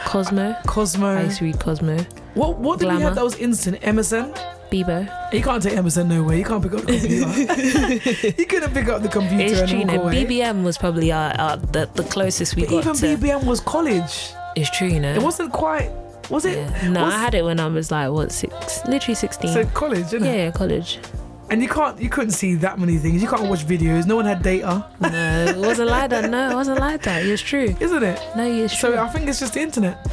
Cosmo. 0.04 0.54
Cosmo. 0.66 1.16
I 1.16 1.22
used 1.24 1.38
to 1.38 1.44
read 1.44 1.58
Cosmo. 1.58 1.96
What 2.34 2.58
what 2.58 2.78
did 2.78 2.86
we 2.86 2.90
Glamour. 2.92 3.04
have 3.06 3.14
that 3.16 3.24
was 3.24 3.36
instant? 3.36 3.78
MSN. 3.82 4.32
Bebo. 4.70 5.08
You 5.32 5.42
can't 5.42 5.62
take 5.62 5.74
MSN 5.74 6.08
nowhere. 6.08 6.36
You 6.36 6.44
can't 6.44 6.60
pick 6.62 6.74
up 6.74 6.84
the 6.84 6.98
computer. 6.98 8.32
you 8.38 8.46
couldn't 8.46 8.74
pick 8.74 8.88
up 8.88 9.00
the 9.00 9.08
computer 9.08 9.62
It's 9.62 9.70
true. 9.70 9.78
walk 9.78 9.86
No, 9.86 10.02
away. 10.02 10.24
BBM 10.24 10.64
was 10.64 10.76
probably 10.76 11.12
our, 11.12 11.30
our 11.38 11.56
the, 11.56 11.88
the 11.94 12.02
closest 12.02 12.56
we 12.56 12.62
But 12.62 12.70
got 12.70 12.78
even 12.96 12.96
to. 12.96 13.06
BBM 13.16 13.44
was 13.44 13.60
college. 13.60 14.32
It's 14.56 14.70
true, 14.70 14.88
you 14.88 15.00
know. 15.00 15.14
It 15.14 15.22
wasn't 15.22 15.52
quite. 15.52 15.90
Was 16.30 16.44
it? 16.44 16.56
Yeah. 16.58 16.88
No, 16.88 17.04
was- 17.04 17.14
I 17.14 17.18
had 17.18 17.34
it 17.34 17.44
when 17.44 17.60
I 17.60 17.66
was 17.68 17.90
like 17.90 18.10
what 18.10 18.32
six, 18.32 18.84
literally 18.86 19.14
sixteen. 19.14 19.52
So 19.52 19.64
college, 19.66 20.06
isn't 20.06 20.24
yeah, 20.24 20.32
it? 20.32 20.36
yeah, 20.46 20.50
college. 20.50 20.98
And 21.48 21.62
you 21.62 21.68
can't, 21.68 22.00
you 22.00 22.08
couldn't 22.08 22.32
see 22.32 22.56
that 22.56 22.80
many 22.80 22.96
things. 22.96 23.22
You 23.22 23.28
can't 23.28 23.48
watch 23.48 23.64
videos. 23.64 24.04
No 24.04 24.16
one 24.16 24.24
had 24.24 24.42
data, 24.42 24.84
No, 24.98 25.44
it 25.48 25.56
wasn't 25.56 25.88
like 25.88 26.10
that. 26.10 26.28
No, 26.28 26.50
it 26.50 26.54
wasn't 26.56 26.80
like 26.80 27.02
that. 27.02 27.24
It's 27.24 27.40
true. 27.40 27.76
isn't 27.78 28.02
it? 28.02 28.20
No, 28.36 28.42
it's 28.44 28.76
true. 28.76 28.94
So. 28.94 28.98
I 28.98 29.06
think 29.10 29.28
it's 29.28 29.38
just 29.38 29.54
the 29.54 29.60
internet. 29.60 30.04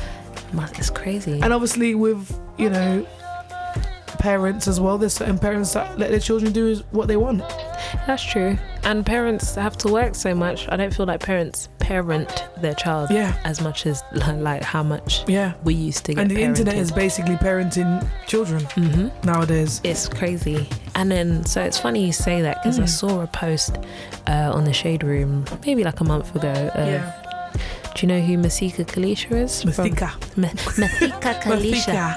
It's 0.78 0.92
crazy. 0.92 1.40
And 1.42 1.52
obviously, 1.52 1.96
with 1.96 2.40
you 2.60 2.70
know, 2.70 3.08
parents 4.20 4.68
as 4.70 4.80
well. 4.80 4.98
There's 4.98 5.14
certain 5.14 5.38
parents 5.38 5.74
that 5.74 6.00
let 6.00 6.10
their 6.12 6.20
children 6.20 6.54
do 6.54 6.68
is 6.68 6.84
what 6.92 7.08
they 7.08 7.18
want. 7.18 7.40
That's 8.08 8.24
true. 8.24 8.58
And 8.84 9.06
parents 9.06 9.56
have 9.56 9.78
to 9.80 9.90
work 9.92 10.16
so 10.16 10.34
much. 10.34 10.66
I 10.70 10.78
don't 10.78 10.94
feel 10.94 11.06
like 11.06 11.20
parents 11.20 11.68
parent 11.84 12.46
their 12.62 12.74
child 12.74 13.10
Yeah, 13.12 13.34
as 13.44 13.60
much 13.62 13.86
as 13.86 14.02
like 14.50 14.64
how 14.64 14.84
much 14.84 15.24
yeah. 15.28 15.54
we 15.64 15.74
used 15.74 16.06
to 16.06 16.14
get 16.14 16.22
And 16.22 16.32
the 16.32 16.42
internet 16.42 16.76
is 16.76 16.92
basically 16.92 17.36
parenting 17.36 17.92
children 18.26 18.62
Mhm. 18.76 19.12
nowadays. 19.26 19.82
It's 19.84 20.08
crazy. 20.08 20.70
And 20.96 21.12
then, 21.12 21.46
so 21.46 21.62
it's 21.62 21.78
funny 21.78 22.06
you 22.06 22.14
say 22.14 22.42
that 22.42 22.56
because 22.64 22.80
I 22.80 22.84
Mm. 22.84 22.90
saw 23.02 23.22
a 23.22 23.28
post 23.28 23.78
uh, 24.28 24.52
on 24.58 24.64
the 24.64 24.74
Shade 24.74 25.04
Room 25.04 25.44
maybe 25.66 25.84
like 25.84 26.00
a 26.00 26.04
month 26.06 26.34
ago. 26.36 26.54
Uh, 26.76 26.80
yeah, 26.94 27.12
Do 27.96 28.02
you 28.02 28.08
know 28.08 28.20
who 28.22 28.38
Masika 28.40 28.84
Kalisha 28.86 29.32
is? 29.44 29.62
From- 29.62 29.70
Masika. 29.90 30.14
Ma- 30.36 30.48
Masika 30.78 31.34
Kalisha. 31.44 32.16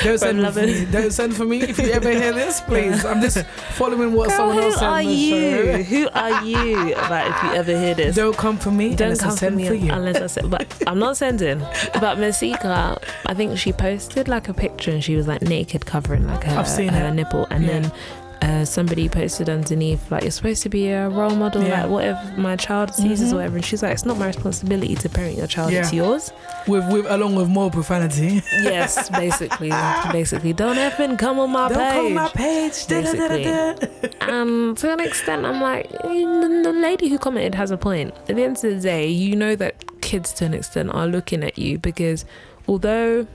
Don't 0.04 0.18
send 0.18 0.40
for 0.54 0.62
me. 0.66 0.84
Don't 0.86 1.10
send 1.12 1.36
for 1.36 1.44
me 1.44 1.60
if 1.62 1.78
you 1.78 1.90
ever 1.90 2.10
hear 2.10 2.32
this, 2.32 2.60
please. 2.62 3.04
I'm 3.04 3.20
just 3.20 3.44
following 3.74 4.14
what 4.14 4.28
Girl, 4.28 4.36
someone 4.38 4.56
who 4.56 4.62
else 4.62 4.76
said 4.78 4.88
are 4.88 5.02
you? 5.02 5.82
Who 5.84 6.08
are 6.14 6.42
you? 6.44 6.94
But 6.94 7.26
if 7.28 7.42
you 7.42 7.50
ever 7.52 7.78
hear 7.78 7.94
this, 7.94 8.16
Don't 8.16 8.36
come 8.36 8.56
for 8.56 8.70
me 8.70 8.94
don't 8.94 9.12
I 9.12 9.16
come 9.16 9.30
for 9.32 9.36
send 9.36 9.56
me 9.56 9.66
for 9.68 9.74
you. 9.74 9.92
unless 9.92 10.16
I 10.16 10.26
send. 10.28 10.50
But 10.50 10.66
I'm 10.86 10.98
not 10.98 11.16
sending. 11.18 11.58
But 12.00 12.18
Masika, 12.18 12.98
I 13.26 13.34
think 13.34 13.58
she 13.58 13.72
posted 13.72 14.28
like 14.28 14.48
a 14.48 14.54
picture 14.54 14.92
and 14.92 15.04
she 15.04 15.14
was 15.16 15.26
like 15.28 15.42
naked, 15.42 15.84
covering 15.84 16.26
like 16.26 16.44
her, 16.44 16.58
I've 16.58 16.68
seen 16.68 16.88
her 16.88 17.10
nipple, 17.12 17.46
and 17.50 17.64
Yeah. 17.64 17.80
then. 17.80 17.92
Uh, 18.42 18.64
somebody 18.66 19.08
posted 19.08 19.48
underneath 19.48 20.10
like 20.10 20.22
you're 20.22 20.30
supposed 20.30 20.62
to 20.62 20.68
be 20.68 20.88
a 20.88 21.08
role 21.08 21.34
model 21.34 21.62
Yeah. 21.62 21.82
like 21.82 21.90
whatever 21.90 22.34
my 22.36 22.54
child 22.54 22.94
sees 22.94 23.18
Mhm. 23.20 23.24
is 23.24 23.34
whatever 23.34 23.56
and 23.56 23.64
she's 23.64 23.82
like 23.82 23.92
it's 23.92 24.04
not 24.04 24.18
my 24.18 24.26
responsibility 24.26 24.94
to 24.94 25.08
parent 25.08 25.36
your 25.38 25.46
child 25.46 25.72
it's 25.72 25.92
yours 25.92 26.32
with, 26.68 26.84
with 26.92 27.06
along 27.10 27.34
with 27.34 27.48
more 27.48 27.70
profanity. 27.70 28.42
yes 28.62 29.08
basically 29.10 29.70
basically 30.12 30.52
don't 30.52 30.76
even 30.78 31.16
come 31.16 31.38
on 31.40 31.50
my 31.50 31.68
page, 31.68 31.76
Don't 31.78 31.92
page 31.92 32.02
call 32.02 32.10
my 32.10 32.28
page. 32.28 32.86
Da, 32.86 33.00
da, 33.00 33.12
da, 33.14 33.28
da, 33.28 33.72
da. 33.74 34.32
Um, 34.32 34.74
to 34.76 34.92
an 34.92 35.00
extent, 35.00 35.46
I'm 35.46 35.60
like, 35.60 35.90
the, 35.90 36.60
the 36.64 36.72
lady 36.72 37.08
who 37.08 37.18
commented 37.18 37.54
has 37.54 37.70
a 37.70 37.76
point. 37.78 38.12
At 38.28 38.36
the 38.36 38.42
end 38.44 38.56
of 38.56 38.62
the 38.62 38.74
day, 38.80 39.08
you 39.08 39.34
know 39.36 39.54
that 39.56 40.00
kids 40.02 40.32
to 40.34 40.44
an 40.44 40.52
extent 40.54 40.90
are 40.92 41.06
looking 41.06 41.42
at 41.42 41.58
you 41.58 41.78
because 41.78 42.24
although, 42.68 43.26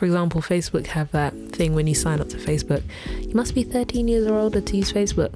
for 0.00 0.06
example, 0.06 0.40
Facebook 0.40 0.86
have 0.86 1.10
that 1.10 1.34
thing 1.52 1.74
when 1.74 1.86
you 1.86 1.94
sign 1.94 2.22
up 2.22 2.30
to 2.30 2.38
Facebook, 2.38 2.82
you 3.20 3.34
must 3.34 3.54
be 3.54 3.62
13 3.62 4.08
years 4.08 4.26
or 4.26 4.38
older 4.38 4.62
to 4.62 4.74
use 4.74 4.90
Facebook. 4.90 5.30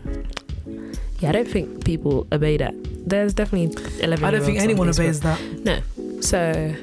Yeah, 1.20 1.28
I 1.28 1.32
don't 1.32 1.46
think 1.46 1.84
people 1.84 2.26
obey 2.32 2.56
that. 2.56 2.72
There's 3.06 3.34
definitely 3.34 3.76
11 4.02 4.24
I 4.24 4.30
don't 4.30 4.40
think 4.40 4.54
year 4.58 4.62
olds 4.62 4.64
on 4.64 4.70
anyone 4.70 4.88
obeys 4.88 5.20
that. 5.20 5.38
No. 5.66 6.20
So, 6.22 6.74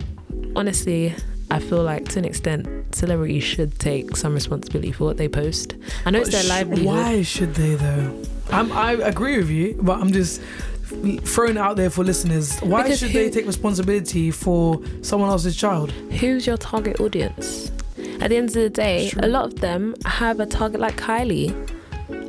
honestly, 0.55 1.15
I 1.49 1.57
feel 1.57 1.81
like 1.81 2.07
to 2.09 2.19
an 2.19 2.25
extent, 2.25 2.93
celebrities 2.93 3.43
should 3.43 3.79
take 3.79 4.15
some 4.15 4.35
responsibility 4.35 4.91
for 4.91 5.05
what 5.05 5.17
they 5.17 5.27
post. 5.27 5.73
I 6.05 6.11
know 6.11 6.19
it's 6.19 6.29
their 6.29 6.43
Sh- 6.43 6.49
livelihood. 6.49 6.85
Why 6.85 7.23
should 7.23 7.55
they 7.55 7.73
though? 7.73 8.21
I'm, 8.51 8.71
I 8.73 8.91
agree 8.91 9.37
with 9.37 9.49
you, 9.49 9.79
but 9.81 9.99
I'm 9.99 10.11
just 10.11 10.39
throwing 11.25 11.51
it 11.51 11.57
out 11.57 11.75
there 11.77 11.89
for 11.89 12.03
listeners. 12.03 12.57
Why 12.59 12.83
Because 12.83 12.99
should 12.99 13.11
who- 13.11 13.19
they 13.19 13.29
take 13.29 13.45
responsibility 13.47 14.31
for 14.31 14.79
someone 15.01 15.29
else's 15.29 15.55
child? 15.55 15.91
who's 16.19 16.45
your 16.45 16.57
target 16.57 16.99
audience? 16.99 17.71
At 18.19 18.29
the 18.29 18.37
end 18.37 18.49
of 18.49 18.53
the 18.53 18.69
day, 18.69 19.11
a 19.19 19.27
lot 19.27 19.45
of 19.45 19.59
them 19.61 19.95
have 20.05 20.39
a 20.39 20.45
target 20.45 20.79
like 20.79 20.95
Kylie. 20.97 21.51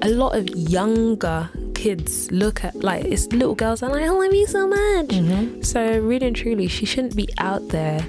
A 0.02 0.08
lot 0.08 0.34
of 0.36 0.48
younger 0.48 1.48
kids 1.74 2.30
look 2.32 2.64
at 2.64 2.74
like 2.82 3.04
it's 3.04 3.26
little 3.32 3.54
girls 3.54 3.82
and 3.82 3.92
like, 3.92 4.02
oh, 4.08 4.20
I 4.22 4.26
love 4.26 4.34
you 4.34 4.46
so 4.46 4.66
much. 4.66 5.08
Mm-hmm. 5.08 5.62
So 5.62 5.98
really 6.00 6.26
and 6.28 6.36
truly, 6.36 6.66
she 6.68 6.86
shouldn't 6.86 7.14
be 7.16 7.28
out 7.38 7.68
there 7.68 8.04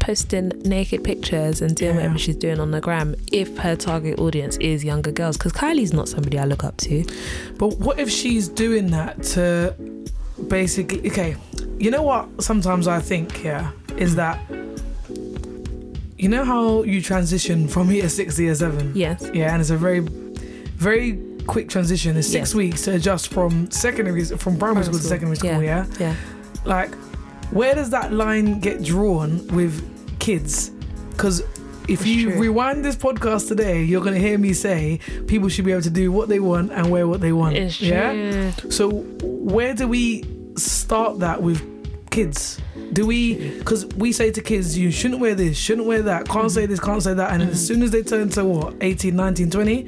posting 0.00 0.48
naked 0.64 1.04
pictures 1.04 1.60
and 1.62 1.76
doing 1.76 1.90
Yeah. 1.90 1.96
whatever 2.02 2.18
she's 2.18 2.36
doing 2.36 2.58
on 2.58 2.70
the 2.72 2.80
gram 2.80 3.14
if 3.32 3.56
her 3.58 3.76
target 3.76 4.18
audience 4.18 4.56
is 4.56 4.82
younger 4.84 5.12
girls. 5.12 5.36
Because 5.36 5.52
Kylie's 5.52 5.92
not 5.92 6.08
somebody 6.08 6.38
I 6.38 6.44
look 6.46 6.64
up 6.64 6.76
to. 6.78 7.04
But 7.58 7.78
what 7.78 7.98
if 8.00 8.10
she's 8.10 8.48
doing 8.48 8.90
that 8.90 9.22
to 9.34 9.74
basically? 10.48 11.06
Okay, 11.10 11.36
you 11.78 11.90
know 11.90 12.02
what? 12.02 12.42
Sometimes 12.42 12.88
I 12.88 13.00
think 13.00 13.44
yeah 13.44 13.70
is 13.96 14.16
that 14.16 14.38
you 16.18 16.28
know 16.28 16.44
how 16.44 16.82
you 16.82 17.00
transition 17.00 17.66
from 17.68 17.90
year 17.90 18.08
six 18.08 18.36
to 18.36 18.42
year 18.42 18.54
seven. 18.54 18.92
Yes. 18.94 19.30
Yeah, 19.32 19.52
and 19.52 19.60
it's 19.60 19.70
a 19.70 19.76
very, 19.76 20.00
very 20.00 21.18
quick 21.46 21.68
transition. 21.70 22.16
It's 22.16 22.28
six 22.28 22.50
Yes. 22.50 22.54
weeks 22.54 22.82
to 22.82 22.94
adjust 22.94 23.28
from 23.28 23.70
secondary, 23.70 24.24
from 24.24 24.58
primary 24.58 24.84
school 24.84 24.98
to 24.98 25.04
secondary 25.04 25.36
school. 25.36 25.62
Yeah. 25.62 25.86
Yeah. 25.98 26.14
like, 26.66 26.90
where 27.50 27.74
does 27.74 27.90
that 27.90 28.12
line 28.12 28.60
get 28.60 28.82
drawn 28.82 29.46
with 29.48 30.18
kids? 30.18 30.70
Because 31.10 31.42
if 31.88 32.06
you 32.06 32.30
true. 32.30 32.40
rewind 32.40 32.84
this 32.84 32.96
podcast 32.96 33.48
today, 33.48 33.82
you're 33.82 34.02
gonna 34.02 34.18
hear 34.18 34.38
me 34.38 34.52
say 34.52 35.00
people 35.26 35.48
should 35.48 35.64
be 35.64 35.72
able 35.72 35.82
to 35.82 35.90
do 35.90 36.12
what 36.12 36.28
they 36.28 36.38
want 36.40 36.72
and 36.72 36.90
wear 36.90 37.08
what 37.08 37.20
they 37.20 37.32
want. 37.32 37.56
It's 37.56 37.76
true. 37.76 37.88
Yeah. 37.88 38.52
So 38.70 38.90
where 39.22 39.74
do 39.74 39.88
we 39.88 40.24
start 40.56 41.18
that 41.20 41.42
with 41.42 41.60
kids? 42.10 42.60
Do 42.92 43.06
we? 43.06 43.50
Because 43.58 43.86
we 43.96 44.12
say 44.12 44.30
to 44.32 44.40
kids, 44.40 44.76
you 44.76 44.90
shouldn't 44.90 45.20
wear 45.20 45.34
this, 45.34 45.56
shouldn't 45.56 45.86
wear 45.86 46.02
that, 46.02 46.28
can't 46.28 46.50
say 46.50 46.66
this, 46.66 46.80
can't 46.80 47.02
say 47.02 47.14
that, 47.14 47.32
and 47.32 47.42
as 47.50 47.64
soon 47.64 47.82
as 47.82 47.90
they 47.90 48.02
turn 48.02 48.28
to 48.30 48.44
what 48.44 48.74
18, 48.80 49.14
19, 49.14 49.50
20, 49.50 49.86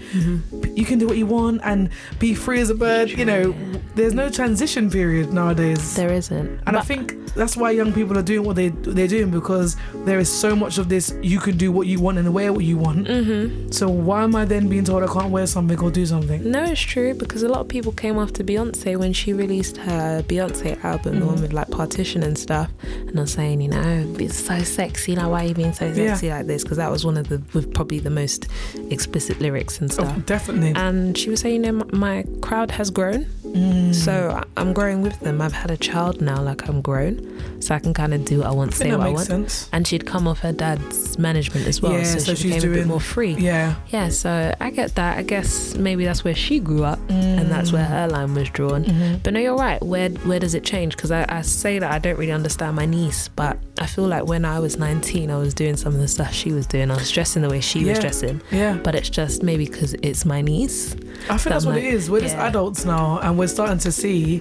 you 0.74 0.84
can 0.84 0.98
do 0.98 1.06
what 1.06 1.16
you 1.16 1.26
want 1.26 1.60
and 1.64 1.90
be 2.18 2.34
free 2.34 2.60
as 2.60 2.70
a 2.70 2.74
bird. 2.74 3.10
You 3.10 3.24
know, 3.24 3.54
there's 3.94 4.14
no 4.14 4.30
transition 4.30 4.90
period 4.90 5.32
nowadays. 5.32 5.94
There 5.96 6.12
isn't. 6.12 6.60
And 6.66 6.76
I 6.76 6.82
think 6.82 7.16
that's 7.34 7.56
why 7.56 7.70
young 7.70 7.92
people 7.92 8.16
are 8.18 8.22
doing 8.22 8.44
what 8.46 8.56
they 8.56 8.68
they're 8.68 9.08
doing 9.08 9.30
because 9.30 9.76
there 10.04 10.18
is 10.18 10.30
so 10.30 10.54
much 10.54 10.78
of 10.78 10.88
this. 10.88 11.14
You 11.22 11.40
can 11.40 11.56
do 11.56 11.72
what 11.72 11.86
you 11.86 12.00
want 12.00 12.18
and 12.18 12.32
wear 12.32 12.52
what 12.52 12.64
you 12.64 12.76
want. 12.78 13.08
Mm-hmm. 13.08 13.70
So 13.72 13.88
why 13.88 14.22
am 14.22 14.36
I 14.36 14.44
then 14.44 14.68
being 14.68 14.84
told 14.84 15.02
I 15.02 15.06
can't 15.12 15.30
wear 15.30 15.46
something 15.46 15.78
or 15.80 15.90
do 15.90 16.04
something? 16.06 16.50
No, 16.50 16.64
it's 16.64 16.80
true 16.80 17.14
because 17.14 17.42
a 17.42 17.48
lot 17.48 17.60
of 17.60 17.68
people 17.68 17.92
came 17.92 18.18
after 18.18 18.44
Beyonce 18.44 18.96
when 18.96 19.12
she 19.12 19.32
released 19.32 19.76
her 19.78 20.22
Beyonce 20.22 20.82
album, 20.84 21.20
the 21.20 21.26
one 21.26 21.38
Mhm. 21.38 21.42
with 21.42 21.52
like 21.52 21.70
Partition 21.70 22.22
and 22.22 22.36
stuff, 22.36 22.70
and 23.08 23.18
I'm 23.18 23.26
saying, 23.26 23.60
you 23.60 23.68
know, 23.68 24.14
it's 24.18 24.36
so 24.38 24.58
sexy. 24.62 25.14
Like, 25.16 25.26
why 25.28 25.44
are 25.44 25.48
you 25.48 25.54
being 25.54 25.72
so 25.72 25.86
Yeah. 25.86 26.14
sexy 26.14 26.30
like 26.30 26.46
this? 26.46 26.62
Because 26.62 26.76
that 26.78 26.90
was 26.90 27.04
one 27.04 27.16
of 27.16 27.28
the 27.28 27.42
with 27.54 27.72
probably 27.74 27.98
the 27.98 28.10
most 28.10 28.46
explicit 28.90 29.40
lyrics 29.40 29.80
and 29.80 29.90
Oh, 29.92 29.94
stuff. 29.94 30.26
definitely. 30.26 30.72
And 30.76 31.16
she 31.16 31.30
was 31.30 31.40
saying, 31.40 31.64
you 31.64 31.72
know, 31.72 31.84
my, 31.92 32.22
my 32.22 32.24
crowd 32.40 32.70
has 32.72 32.90
grown, 32.90 33.26
Mm. 33.52 33.94
so 33.94 34.42
I'm 34.56 34.72
growing 34.72 35.02
with 35.02 35.18
them. 35.20 35.40
I've 35.40 35.52
had 35.52 35.70
a 35.70 35.76
child 35.76 36.20
now, 36.20 36.40
like 36.42 36.68
I'm 36.68 36.80
grown, 36.80 37.60
so 37.60 37.74
I 37.74 37.78
can 37.78 37.92
kind 37.94 38.14
of 38.14 38.24
do 38.24 38.38
what 38.38 38.46
I 38.46 38.50
want, 38.50 38.72
I 38.72 38.76
say 38.76 38.90
what 38.92 39.00
I 39.00 39.10
want. 39.10 39.26
sense. 39.26 39.68
And 39.72 39.86
she'd 39.86 40.06
come 40.06 40.26
off 40.26 40.40
her 40.40 40.52
dad's 40.52 41.18
management 41.18 41.66
as 41.66 41.80
well, 41.82 41.92
Yeah, 41.92 42.04
so, 42.04 42.18
so 42.18 42.34
she 42.34 42.48
became 42.52 42.70
a 42.70 42.74
bit 42.74 42.86
more 42.86 43.00
free. 43.00 43.34
Yeah. 43.34 43.74
Yeah, 43.90 44.08
so 44.08 44.54
I 44.60 44.70
get 44.70 44.94
that. 44.94 45.18
I 45.18 45.22
guess 45.22 45.74
maybe 45.76 46.04
that's 46.04 46.24
where 46.24 46.34
she 46.34 46.58
grew 46.60 46.84
up, 46.84 46.98
and 47.10 47.50
that's 47.50 47.72
where 47.72 47.84
her 47.84 48.08
line 48.08 48.34
was 48.34 48.48
drawn. 48.50 48.84
Mhm. 48.84 49.22
But 49.22 49.34
no, 49.34 49.40
you're 49.40 49.56
right. 49.56 49.82
Where 49.82 50.08
where 50.10 50.38
does 50.40 50.54
it 50.54 50.64
change? 50.64 50.96
Because 50.96 51.10
I, 51.10 51.26
I 51.28 51.42
say 51.42 51.78
that 51.78 51.90
I 51.92 51.98
don't 51.98 52.16
really 52.18 52.32
understand 52.32 52.76
my 52.76 52.86
niece, 52.86 53.28
but 53.28 53.58
I 53.78 53.86
feel 53.86 54.06
like 54.06 54.26
when 54.26 54.44
I 54.44 54.58
was 54.60 54.78
19, 54.78 55.30
I 55.30 55.36
was 55.36 55.52
doing 55.54 55.76
some 55.76 55.94
of 55.94 56.00
the 56.00 56.08
stuff 56.08 56.32
she 56.32 56.52
was 56.52 56.66
doing. 56.66 56.90
I 56.90 56.94
was 56.94 57.10
dressing 57.10 57.42
the 57.42 57.50
way 57.50 57.60
she 57.60 57.80
was 57.80 57.88
Yeah. 57.98 58.00
dressing. 58.00 58.40
Yeah. 58.50 58.78
But 58.82 58.94
it's 58.94 59.10
just 59.10 59.42
maybe 59.42 59.66
because 59.66 59.94
it's 60.02 60.24
my 60.24 60.40
niece. 60.40 60.94
I 61.28 61.36
think 61.36 61.52
that's 61.52 61.64
I'm 61.64 61.72
what 61.72 61.78
it 61.78 61.84
like, 61.84 61.94
is. 61.94 62.10
We're 62.10 62.20
just 62.20 62.36
adults 62.36 62.84
now, 62.84 63.18
and 63.22 63.38
we're 63.42 63.48
starting 63.48 63.78
to 63.78 63.90
see 63.90 64.40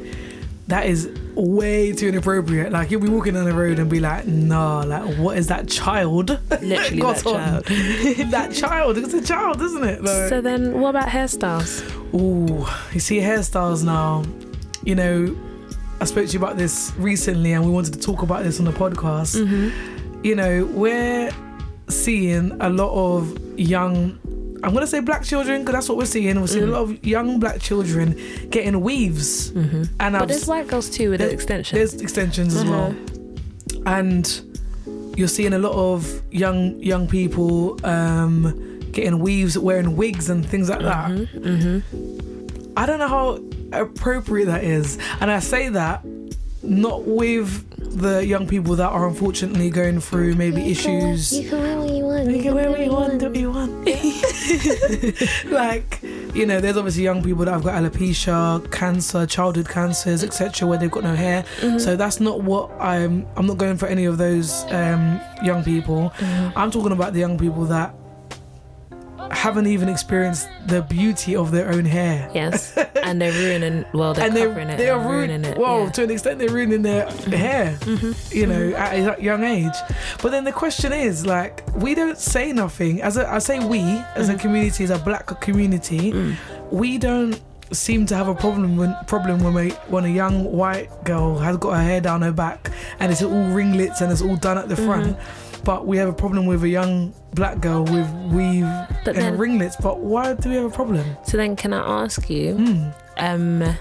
that 0.68 0.86
is 0.86 1.10
way 1.34 1.92
too 1.92 2.10
inappropriate. 2.10 2.72
Like 2.72 2.92
you'll 2.92 3.02
be 3.02 3.10
walking 3.10 3.34
down 3.34 3.46
the 3.46 3.54
road 3.54 3.80
and 3.80 3.90
be 3.90 4.00
like, 4.00 4.28
"Nah, 4.28 4.84
like 4.84 5.16
what 5.18 5.36
is 5.40 5.48
that 5.48 5.68
child?" 5.68 6.30
Literally 6.62 7.02
got 7.02 7.18
that 7.18 7.26
on? 7.26 7.34
child. 7.34 7.66
that 8.32 8.54
child. 8.54 8.98
It's 9.00 9.14
a 9.16 9.24
child, 9.24 9.60
isn't 9.60 9.84
it? 9.84 10.04
Like, 10.04 10.30
So 10.30 10.40
then, 10.40 10.80
what 10.80 10.90
about 10.90 11.08
hairstyles? 11.10 11.82
Ooh, 12.14 12.68
you 12.94 13.00
see 13.00 13.18
hairstyles 13.18 13.84
now. 13.84 14.24
You 14.84 14.94
know, 14.94 15.36
I 16.00 16.06
spoke 16.06 16.28
to 16.28 16.34
you 16.34 16.40
about 16.40 16.58
this 16.58 16.94
recently, 16.98 17.54
and 17.54 17.66
we 17.66 17.72
wanted 17.72 17.94
to 17.96 18.00
talk 18.00 18.22
about 18.22 18.44
this 18.44 18.60
on 18.60 18.66
the 18.66 18.72
podcast. 18.72 19.42
Mm-hmm. 19.42 20.24
You 20.24 20.36
know, 20.36 20.66
we're 20.66 21.32
seeing 21.90 22.52
a 22.62 22.70
lot 22.70 22.94
of 22.94 23.60
young. 23.60 24.20
I'm 24.64 24.74
gonna 24.74 24.86
say 24.88 25.00
black 25.00 25.24
children 25.24 25.62
because 25.62 25.74
that's 25.74 25.90
what 25.90 25.98
we're 25.98 26.06
seeing. 26.06 26.40
We're 26.40 26.48
seeing 26.48 26.66
Mhm. 26.66 26.70
a 26.70 26.72
lot 26.72 26.82
of 26.84 27.06
young 27.06 27.40
black 27.40 27.60
children 27.62 28.16
getting 28.50 28.80
weaves, 28.82 29.52
Mm-hmm. 29.52 29.84
and 30.00 30.14
But 30.14 30.22
I've, 30.22 30.28
there's 30.28 30.46
white 30.48 30.68
girls 30.68 30.90
too 30.90 31.10
with 31.10 31.20
the 31.20 31.26
there's- 31.26 31.34
extension. 31.34 31.78
there's 31.78 31.94
extensions 31.96 32.56
as 32.56 32.66
well, 32.66 32.94
and 33.86 34.42
you're 35.18 35.28
seeing 35.28 35.54
a 35.54 35.60
lot 35.60 35.74
of 35.74 36.22
young 36.32 36.80
young 36.80 37.08
people 37.08 37.80
um, 37.86 38.80
getting 38.92 39.20
weaves, 39.20 39.58
wearing 39.58 39.96
wigs 39.96 40.30
and 40.30 40.46
things 40.46 40.70
like 40.70 40.82
that. 40.82 41.10
Mm-hmm. 41.10 41.80
I 42.78 42.86
don't 42.86 43.00
know 43.00 43.08
how 43.08 43.40
appropriate 43.74 44.46
that 44.46 44.64
is. 44.64 44.98
And 45.20 45.32
I 45.32 45.40
say 45.40 45.70
that 45.70 46.04
not 46.64 47.04
with 47.06 47.66
the 48.00 48.26
young 48.26 48.48
people 48.48 48.76
that 48.76 48.90
are 48.90 49.08
unfortunately 49.08 49.70
going 49.70 50.00
through 50.00 50.36
maybe 50.36 50.62
issues. 50.72 51.34
Can 52.42 52.56
wear 52.56 52.70
what 52.70 52.80
you 52.80 52.92
want. 52.92 53.14
You 53.14 53.20
can 53.20 53.34
wear 53.34 53.40
what 53.40 53.40
you 53.40 53.52
want, 53.52 53.86
do 53.86 53.86
what 53.86 53.96
you 53.96 53.96
want. 55.52 55.52
like, 55.52 56.00
you 56.36 56.46
know, 56.46 56.60
there's 56.60 56.78
obviously 56.78 57.04
young 57.04 57.24
people 57.24 57.46
that 57.46 57.52
have 57.52 57.64
got 57.64 57.82
alopecia, 57.82 58.72
cancer, 58.72 59.26
childhood 59.26 59.70
cancers, 59.70 60.24
etc., 60.24 60.68
where 60.68 60.78
they've 60.78 60.92
got 60.92 61.04
no 61.04 61.16
hair. 61.16 61.44
Mm-hmm. 61.60 61.80
So 61.80 61.96
that's 61.96 62.20
not 62.20 62.42
what 62.42 62.72
I'm. 62.80 63.28
I'm 63.36 63.48
not 63.48 63.58
going 63.58 63.78
for 63.78 63.88
any 63.88 64.06
of 64.06 64.18
those 64.18 64.64
um, 64.72 65.20
young 65.44 65.64
people. 65.64 66.12
Mm-hmm. 66.18 66.58
I'm 66.58 66.72
talking 66.72 66.92
about 66.92 67.14
the 67.14 67.20
young 67.20 67.38
people 67.38 67.66
that 67.66 67.96
haven't 69.34 69.68
even 69.68 69.90
experienced 69.90 70.48
the 70.68 70.82
beauty 70.84 71.36
of 71.36 71.52
their 71.52 71.72
own 71.72 71.86
hair. 71.86 72.30
Yes, 72.34 72.76
and 73.04 73.22
they're 73.22 73.32
ruining. 73.32 73.86
Well, 73.94 74.14
they're 74.14 74.26
and 74.28 74.36
they're, 74.36 74.48
covering 74.48 74.70
it. 74.70 74.78
they 74.78 74.90
are 74.90 75.00
ruining 75.00 75.44
it. 75.46 75.58
Well, 75.58 75.80
yeah. 75.80 75.84
Mm-hmm. 75.86 75.92
to 75.92 76.04
an 76.04 76.12
extent, 76.12 76.40
they're 76.40 76.50
ruining 76.50 76.82
their 76.82 77.10
hair. 77.30 77.78
You 78.32 78.48
know, 78.48 78.74
at 78.76 79.20
a 79.20 79.22
young 79.24 79.44
age. 79.44 79.74
But 80.22 80.32
then 80.32 80.44
the 80.44 80.52
question 80.52 80.94
is, 80.94 81.26
like, 81.26 81.64
we 81.76 81.96
don't 81.96 82.18
say 82.18 82.52
nothing. 82.54 83.02
As 83.02 83.18
a, 83.18 83.30
I 83.30 83.40
say, 83.40 83.60
we 83.60 83.80
as 83.80 84.28
Mm-hmm. 84.30 84.36
a 84.36 84.40
community, 84.40 84.84
as 84.84 84.90
a 84.92 85.00
black 85.00 85.26
community, 85.42 86.12
Mm. 86.12 86.36
we 86.72 86.98
don't 86.98 87.40
seem 87.72 88.06
to 88.06 88.14
have 88.16 88.28
a 88.28 88.36
problem 88.36 88.76
when 88.76 88.94
problem 89.08 89.42
when 89.42 89.54
we, 89.54 89.70
when 89.88 90.04
a 90.04 90.10
young 90.10 90.44
white 90.52 90.90
girl 91.06 91.38
has 91.38 91.56
got 91.56 91.72
her 91.78 91.82
hair 91.82 92.02
down 92.02 92.22
her 92.22 92.32
back 92.34 92.70
and 93.00 93.12
it's 93.14 93.22
all 93.24 93.46
ringlets 93.52 94.02
and 94.02 94.12
it's 94.12 94.22
all 94.22 94.36
done 94.36 94.58
at 94.58 94.68
the 94.68 94.76
front. 94.76 95.16
Mm-hmm. 95.16 95.41
But 95.64 95.86
we 95.86 95.98
have 95.98 96.10
a 96.10 96.14
problem 96.14 96.46
with 96.48 96.64
a 96.64 96.70
young 96.70 97.14
black 97.36 97.62
girl 97.62 97.84
with 97.84 98.10
weave 98.32 98.66
But 99.06 99.16
and 99.16 99.18
then- 99.18 99.38
ringlets. 99.38 99.76
But 99.76 100.00
why 100.00 100.34
do 100.34 100.50
we 100.50 100.56
have 100.56 100.66
a 100.66 100.70
problem? 100.70 101.06
So 101.24 101.38
then, 101.38 101.56
can 101.56 101.72
I 101.74 102.04
ask 102.04 102.30
you? 102.30 102.56
Hmm. 102.56 102.90
um 103.18 103.76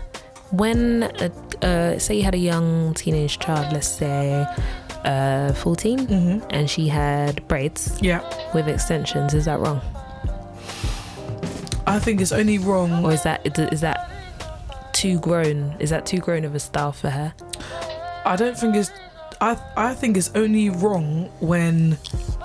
when 0.53 1.05
uh, 1.05 1.29
uh, 1.63 1.97
say 1.99 2.17
you 2.17 2.25
had 2.25 2.35
a 2.35 2.39
young 2.53 2.93
teenage 2.95 3.39
child 3.39 3.73
let's 3.73 3.87
say 3.87 4.45
uh 5.05 5.53
14 5.53 6.07
hmm 6.09 6.39
and 6.51 6.69
she 6.69 6.89
had 6.89 7.47
braids 7.47 7.97
Yeah, 8.03 8.21
with 8.53 8.67
extensions 8.67 9.33
is 9.33 9.45
that 9.45 9.61
wrong 9.61 9.81
I 11.87 11.99
think 12.01 12.21
it's 12.21 12.33
only 12.33 12.59
wrong 12.59 13.05
or 13.05 13.13
is 13.13 13.23
that 13.23 13.47
is 13.73 13.81
that 13.81 14.11
too 14.93 15.21
grown 15.21 15.77
is 15.79 15.91
that 15.91 16.05
too 16.05 16.19
grown 16.19 16.45
of 16.45 16.55
a 16.57 16.61
style 16.61 16.93
for 16.93 17.11
her 17.11 17.33
I 18.27 18.37
don't 18.37 18.59
think 18.59 18.75
it's. 18.77 18.91
I 19.41 19.59
I 19.77 19.95
think 19.95 20.17
it's 20.17 20.31
only 20.35 20.71
wrong 20.71 21.31
when 21.41 21.99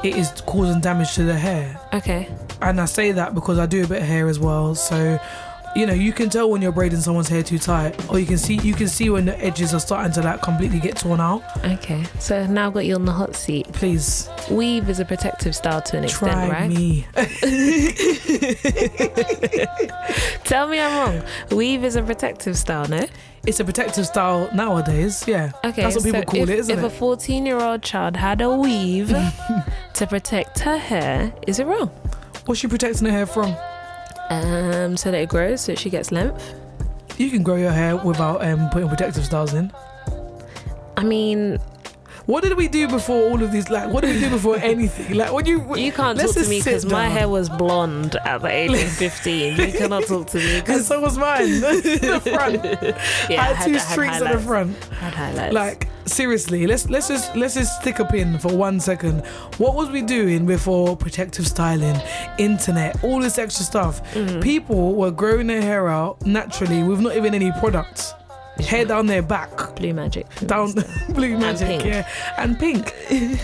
it 0.03 0.15
is 0.15 0.31
causing 0.45 0.81
damage 0.81 1.13
to 1.15 1.23
the 1.23 1.37
hair, 1.37 1.79
okay 1.93 2.29
and 2.61 2.79
I 2.79 2.85
say 2.85 3.11
that 3.11 3.35
because 3.35 3.59
I 3.59 3.65
do 3.65 3.83
a 3.83 3.87
bit 3.87 4.01
of 4.01 4.07
hair 4.07 4.27
as 4.27 4.39
well. 4.39 4.75
So, 4.75 5.19
you 5.75 5.85
know, 5.85 5.93
you 5.93 6.13
can 6.13 6.29
tell 6.29 6.49
when 6.49 6.61
you're 6.61 6.71
braiding 6.71 6.99
someone's 7.01 7.27
hair 7.27 7.43
too 7.43 7.59
tight, 7.59 8.09
or 8.09 8.17
you 8.19 8.25
can 8.25 8.37
see 8.37 8.55
you 8.55 8.73
can 8.73 8.87
see 8.87 9.09
when 9.09 9.25
the 9.25 9.37
edges 9.43 9.73
are 9.73 9.79
starting 9.79 10.11
to 10.13 10.21
like 10.21 10.41
completely 10.41 10.79
get 10.79 10.95
torn 10.97 11.19
out. 11.19 11.43
okay 11.65 12.03
so 12.19 12.45
now 12.47 12.67
i've 12.67 12.73
got 12.73 12.85
you 12.85 12.95
on 12.95 13.05
the 13.05 13.11
hot 13.11 13.35
seat 13.35 13.67
Please 13.73 14.29
weave 14.49 14.89
is 14.89 14.99
a 14.99 15.05
protective 15.05 15.55
style 15.55 15.81
to 15.81 15.97
an 15.97 16.03
extent 16.05 16.31
try 16.31 16.49
right 16.49 16.69
me. 16.69 17.05
tell 20.43 20.67
me 20.67 20.79
i'm 20.79 20.97
wrong 20.97 21.23
weave 21.51 21.83
is 21.83 21.95
a 21.95 22.01
protective 22.03 22.57
style 22.57 22.87
no 22.87 23.05
It's 23.45 23.59
a 23.59 23.63
protective 23.65 24.05
style 24.07 24.49
nowadays. 24.55 25.23
Yeah, 25.27 25.51
Okay, 25.63 25.83
that's 25.83 25.95
what 25.95 26.03
people 26.03 26.21
so 26.21 26.25
call 26.25 26.41
if, 26.43 26.49
it, 26.49 26.59
isn't 26.59 26.79
if 26.79 26.83
it? 26.83 26.87
a 26.87 26.89
14 26.89 27.45
year 27.45 27.59
old 27.59 27.83
child 27.83 28.15
had 28.17 28.41
a 28.41 28.49
weave 28.49 29.09
to 29.93 30.07
protect 30.07 30.59
her 30.59 30.77
hair, 30.77 31.31
is 31.45 31.59
it 31.59 31.65
wrong? 31.67 31.89
What's 32.45 32.59
she 32.61 32.67
protecting 32.67 33.05
her 33.05 33.11
hair 33.13 33.27
from? 33.27 33.55
Um, 34.29 34.97
so 34.97 35.11
that 35.11 35.21
it 35.21 35.29
grows, 35.29 35.61
so 35.61 35.75
she 35.75 35.89
gets 35.89 36.11
length. 36.11 36.55
You 37.17 37.29
can 37.29 37.43
grow 37.43 37.55
your 37.55 37.71
hair 37.71 37.95
without 37.95 38.43
um, 38.43 38.69
putting 38.69 38.89
protective 38.89 39.23
styles 39.25 39.53
in. 39.53 39.71
I 40.97 41.03
mean, 41.03 41.59
What 42.25 42.43
did 42.43 42.57
we 42.57 42.67
do 42.67 42.87
before 42.87 43.29
all 43.29 43.41
of 43.43 43.51
these? 43.51 43.69
Like, 43.69 43.91
what 43.91 44.01
did 44.03 44.15
we 44.15 44.19
do 44.19 44.29
before 44.29 44.57
anything? 44.57 45.15
Like, 45.15 45.31
when 45.31 45.45
you 45.45 45.75
you 45.75 45.91
can't 45.91 46.19
talk 46.19 46.33
to 46.33 46.47
me 46.47 46.59
because 46.59 46.85
my 46.85 47.07
hair 47.07 47.29
was 47.29 47.49
blonde 47.49 48.15
at 48.17 48.41
the 48.41 48.49
age 48.49 48.71
of 48.71 48.91
15. 48.97 49.57
You 49.57 49.71
cannot 49.73 50.05
talk 50.05 50.27
to 50.27 50.37
me 50.37 50.55
and 50.55 50.65
because 50.65 50.87
so 50.87 50.99
was 50.99 51.17
mine. 51.17 51.49
the 51.61 52.21
front. 52.23 52.63
yeah, 53.29 53.41
I 53.41 53.49
I 53.49 53.53
had 53.53 53.65
two 53.65 53.75
I 53.75 53.77
strings 53.77 54.21
at 54.21 54.33
the 54.33 54.39
front. 54.39 54.75
I 54.91 54.95
had 54.95 55.13
highlights. 55.13 55.53
Like 55.53 55.87
seriously, 56.05 56.65
let's 56.67 56.89
let's 56.89 57.07
just 57.07 57.35
let's 57.35 57.53
just 57.55 57.81
stick 57.81 57.99
a 57.99 58.05
pin 58.05 58.39
for 58.39 58.55
one 58.55 58.79
second. 58.79 59.25
What 59.57 59.75
was 59.75 59.89
we 59.89 60.01
doing 60.01 60.45
before 60.45 60.95
protective 60.97 61.47
styling, 61.47 61.99
internet, 62.37 63.03
all 63.03 63.19
this 63.21 63.37
extra 63.37 63.65
stuff? 63.65 64.03
Mm-hmm. 64.13 64.39
People 64.39 64.95
were 64.95 65.11
growing 65.11 65.47
their 65.47 65.61
hair 65.61 65.87
out 65.89 66.25
naturally 66.25 66.83
with 66.83 66.99
not 67.01 67.15
even 67.15 67.33
any 67.35 67.51
products. 67.59 68.13
Hair 68.59 68.85
down 68.85 69.07
their 69.07 69.21
back, 69.21 69.75
blue 69.75 69.93
magic. 69.93 70.27
down 70.47 70.73
blue 71.09 71.37
magic, 71.45 71.83
yeah, 71.85 72.07
and 72.37 72.57
pink. 72.57 72.93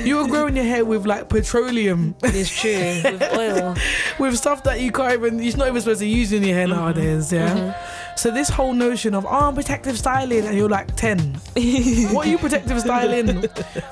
you 0.05 0.15
were 0.17 0.27
growing 0.27 0.55
your 0.55 0.65
hair 0.65 0.85
with 0.85 1.05
like 1.05 1.27
petroleum, 1.27 2.15
It's 2.23 2.49
true 2.49 2.71
with 3.03 3.21
oil. 3.37 3.75
with 4.19 4.37
stuff 4.37 4.63
that 4.63 4.79
you 4.79 4.91
can't 4.91 5.13
even. 5.13 5.39
You're 5.43 5.57
not 5.57 5.67
even 5.67 5.81
supposed 5.81 5.99
to 5.99 6.07
use 6.07 6.31
in 6.31 6.43
your 6.43 6.55
hair 6.55 6.67
nowadays, 6.67 7.31
yeah. 7.33 7.75
So 8.15 8.29
this 8.31 8.49
whole 8.49 8.73
notion 8.73 9.13
of 9.15 9.25
oh, 9.25 9.29
I'm 9.29 9.55
protective 9.55 9.97
styling, 9.97 10.45
and 10.45 10.57
you're 10.57 10.69
like 10.69 10.95
ten. 10.95 11.19
what 12.13 12.27
are 12.27 12.29
you 12.29 12.37
protective 12.37 12.79
styling? 12.79 13.45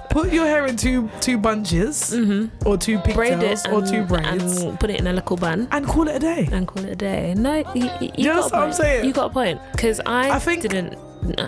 Put 0.10 0.32
your 0.32 0.46
hair 0.46 0.66
in 0.68 0.78
two 0.78 1.10
two 1.20 1.38
bunches 1.38 2.14
or 2.66 2.78
two 2.78 2.98
Mm-hmm. 3.00 3.02
Pigtails 3.12 3.66
or 3.68 3.82
two 3.86 4.04
braids 4.06 4.62
and, 4.62 4.80
put 4.80 4.90
it 4.90 5.00
in 5.00 5.08
a 5.08 5.14
little 5.14 5.36
bun. 5.38 5.68
And 5.72 5.86
call 5.86 6.08
it 6.08 6.16
a 6.16 6.20
day. 6.20 6.48
and 6.52 6.68
call 6.68 6.84
it 6.86 6.92
a 6.92 6.96
day. 6.96 7.34
No, 7.36 7.56
you, 7.76 7.90
you, 8.02 8.12
you 8.18 8.24
know 8.26 8.36
got 8.42 8.52
what 8.52 8.54
a 8.54 8.58
I'm 8.66 8.74
saying? 8.74 9.06
You 9.06 9.14
got 9.14 9.32
a 9.32 9.34
point 9.34 9.60
because 9.74 10.00
I, 10.06 10.30
I 10.32 10.40
think- 10.40 10.62
didn't 10.62 10.98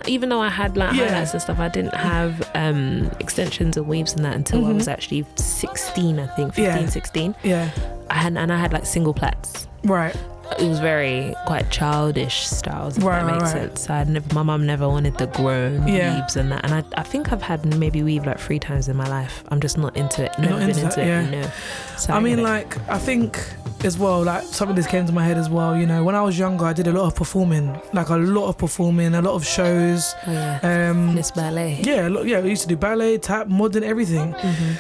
even 0.07 0.29
though 0.29 0.41
I 0.41 0.49
had 0.49 0.77
like 0.77 0.95
Yeah. 0.95 1.07
highlights 1.09 1.33
and 1.33 1.41
stuff, 1.41 1.59
I 1.59 1.67
didn't 1.69 1.93
have 1.95 2.49
um, 2.55 3.09
extensions 3.19 3.77
and 3.77 3.87
weaves 3.87 4.13
and 4.13 4.23
that 4.25 4.35
until 4.35 4.65
I 4.65 4.69
Mhm. 4.71 4.75
was 4.75 4.87
actually 4.87 5.25
16, 5.35 6.19
I 6.19 6.27
think, 6.27 6.53
15, 6.53 6.83
Yeah. 6.83 6.89
16. 6.89 7.35
Yeah. 7.43 7.69
I 8.09 8.15
had 8.15 8.37
and 8.37 8.51
I 8.51 8.57
had 8.57 8.73
like 8.73 8.85
single 8.85 9.13
plaits. 9.13 9.67
Right. 9.83 10.15
It 10.59 10.67
was 10.67 10.79
very 10.79 11.33
quite 11.45 11.69
childish 11.71 12.45
styles, 12.47 12.97
if 12.97 13.03
Right, 13.03 13.23
that 13.23 13.31
makes 13.31 13.43
right, 13.53 13.69
sense. 13.77 13.89
I 13.89 13.97
had 13.99 14.09
never, 14.09 14.33
my 14.35 14.43
mum 14.43 14.65
never 14.65 14.87
wanted 14.87 15.17
the 15.17 15.27
grown 15.27 15.87
Yeah. 15.87 16.15
weaves 16.19 16.35
and 16.35 16.51
that. 16.51 16.63
And 16.65 16.73
I, 16.73 16.83
I 16.99 17.03
think 17.03 17.31
I've 17.31 17.41
had 17.41 17.65
maybe 17.77 18.03
weave 18.03 18.25
like 18.25 18.39
three 18.39 18.59
times 18.59 18.87
in 18.89 18.95
my 18.95 19.07
life. 19.07 19.43
I'm 19.49 19.59
just 19.61 19.77
not 19.77 19.95
into 19.97 20.23
it. 20.25 20.31
Never 20.39 20.51
not 20.51 20.59
been 20.59 20.69
into 20.69 20.81
into 20.83 20.95
that, 20.97 21.03
it. 21.03 21.07
yeah. 21.07 21.29
No. 21.29 21.51
So 21.97 22.13
I 22.13 22.19
mean, 22.19 22.35
get 22.37 22.39
it. 22.39 22.43
like, 22.43 22.89
I 22.89 22.97
think 22.99 23.39
as 23.83 23.97
well, 23.97 24.23
like, 24.23 24.43
something 24.43 24.75
this 24.75 24.85
came 24.87 25.05
to 25.07 25.13
my 25.13 25.23
head 25.23 25.37
as 25.37 25.49
well. 25.49 25.75
You 25.75 25.87
know, 25.87 26.03
when 26.03 26.13
I 26.15 26.21
was 26.21 26.37
younger, 26.37 26.65
I 26.65 26.73
did 26.73 26.87
a 26.87 26.91
lot 26.93 27.05
of 27.07 27.15
performing, 27.15 27.79
like, 27.93 28.09
a 28.09 28.15
lot 28.17 28.47
of 28.47 28.57
performing, 28.57 29.15
a 29.15 29.21
lot 29.21 29.33
of 29.33 29.45
shows. 29.45 30.13
oh 30.27 30.31
yeah, 30.31 30.89
Um, 30.91 31.15
Miss 31.15 31.31
Ballet. 31.31 31.79
yeah, 31.81 32.07
yeah, 32.23 32.41
we 32.41 32.49
used 32.51 32.61
to 32.63 32.67
do 32.67 32.75
ballet, 32.75 33.17
tap, 33.17 33.47
modern, 33.47 33.83
everything. 33.83 34.33
hmm 34.33 34.73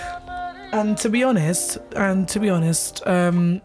And 0.73 0.97
to 0.99 1.09
be 1.09 1.23
honest, 1.23 1.77
and 1.95 2.27
to 2.29 2.39
be 2.39 2.49
honest, 2.49 3.05
um, 3.07 3.61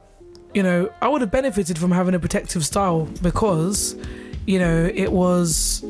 you 0.56 0.62
know, 0.62 0.90
I 1.02 1.08
would 1.08 1.20
have 1.20 1.30
benefited 1.30 1.78
from 1.78 1.90
having 1.90 2.14
a 2.14 2.18
protective 2.18 2.64
style 2.64 3.04
because, 3.20 3.94
you 4.46 4.58
know, 4.58 4.90
it 4.94 5.12
was 5.12 5.84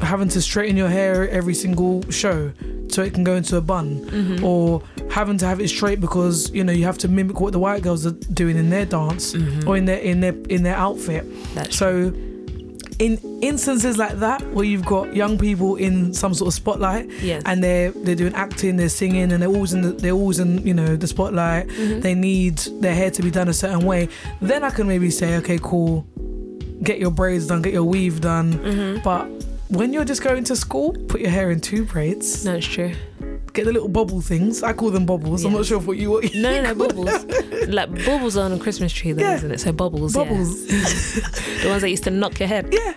having 0.00 0.28
to 0.30 0.40
straighten 0.40 0.74
your 0.76 0.88
hair 0.88 1.28
every 1.28 1.54
single 1.54 2.02
show 2.10 2.50
so 2.88 3.02
it 3.02 3.12
can 3.12 3.24
go 3.24 3.34
into 3.36 3.56
a 3.56 3.60
bun 3.60 3.96
hmm 4.08 4.44
or 4.44 4.82
having 5.10 5.38
to 5.38 5.46
have 5.46 5.60
it 5.60 5.68
straight 5.68 6.00
because 6.00 6.50
you 6.50 6.64
know 6.64 6.72
you 6.72 6.84
have 6.84 6.98
to 6.98 7.08
mimic 7.08 7.38
what 7.40 7.52
the 7.52 7.58
white 7.58 7.82
girls 7.82 8.04
are 8.04 8.16
doing 8.42 8.56
in 8.56 8.68
their 8.70 8.84
dance 8.86 9.34
hmm 9.34 9.68
or 9.68 9.76
in 9.76 9.84
their 9.84 9.98
in 9.98 10.20
their 10.20 10.34
in 10.48 10.62
their 10.62 10.76
outfit. 10.76 11.24
That's 11.54 11.76
so 11.76 12.12
in 12.98 13.18
instances 13.42 13.98
like 13.98 14.18
that 14.20 14.40
where 14.52 14.64
you've 14.64 14.84
got 14.86 15.14
young 15.14 15.36
people 15.38 15.76
in 15.76 16.12
some 16.14 16.32
sort 16.34 16.48
of 16.48 16.54
spotlight 16.54 17.10
yes. 17.20 17.42
and 17.46 17.62
they're 17.62 17.90
they're 17.90 18.14
doing 18.14 18.34
acting 18.34 18.76
they're 18.76 18.88
singing 18.88 19.32
and 19.32 19.42
they're 19.42 19.48
always 19.48 19.72
in 19.72 19.82
the, 19.82 19.90
they're 19.92 20.12
always 20.12 20.38
in 20.38 20.64
you 20.66 20.72
know 20.74 20.94
the 20.96 21.06
spotlight 21.06 21.66
Mhm. 21.68 22.02
they 22.02 22.14
need 22.14 22.58
their 22.80 22.94
hair 22.94 23.10
to 23.10 23.22
be 23.22 23.30
done 23.30 23.48
a 23.48 23.52
certain 23.52 23.84
way 23.84 24.08
then 24.40 24.62
i 24.64 24.70
can 24.70 24.86
maybe 24.86 25.10
say 25.10 25.36
okay 25.36 25.58
cool 25.62 26.06
get 26.82 26.98
your 26.98 27.10
braids 27.10 27.46
done 27.46 27.62
get 27.62 27.72
your 27.72 27.84
weave 27.84 28.20
done 28.20 28.52
Mhm. 28.54 29.02
but 29.02 29.26
when 29.68 29.92
you're 29.92 30.04
just 30.04 30.22
going 30.22 30.44
to 30.44 30.54
school 30.54 30.92
put 31.08 31.20
your 31.20 31.30
hair 31.30 31.50
in 31.50 31.60
two 31.60 31.84
braids 31.84 32.44
No, 32.44 32.54
it's 32.54 32.66
true. 32.66 32.92
Get 33.54 33.64
the 33.64 33.72
little 33.72 33.88
bobble 33.88 34.20
things 34.20 34.62
i 34.62 34.72
call 34.72 34.90
them 34.90 35.06
bobbles 35.06 35.44
i'm 35.44 35.52
not 35.52 35.64
sure 35.64 35.78
what 35.78 35.96
you 35.96 36.10
what 36.10 36.34
you 36.34 36.42
No, 36.42 36.60
no, 36.62 36.74
bubbles. 36.74 37.24
like 37.68 37.88
bubbles 38.04 38.36
on 38.36 38.52
a 38.52 38.58
Christmas 38.58 38.92
tree, 38.92 39.12
though, 39.12 39.22
Yeah. 39.22 39.36
isn't 39.36 39.52
it? 39.52 39.60
So 39.60 39.72
bubbles, 39.72 40.16
yeah. 40.16 40.24
bubbles 40.24 40.66
The 41.62 41.68
ones 41.68 41.82
that 41.82 41.88
used 41.90 42.04
to 42.04 42.10
knock 42.10 42.38
your 42.40 42.48
head. 42.48 42.68
yeah 42.72 42.94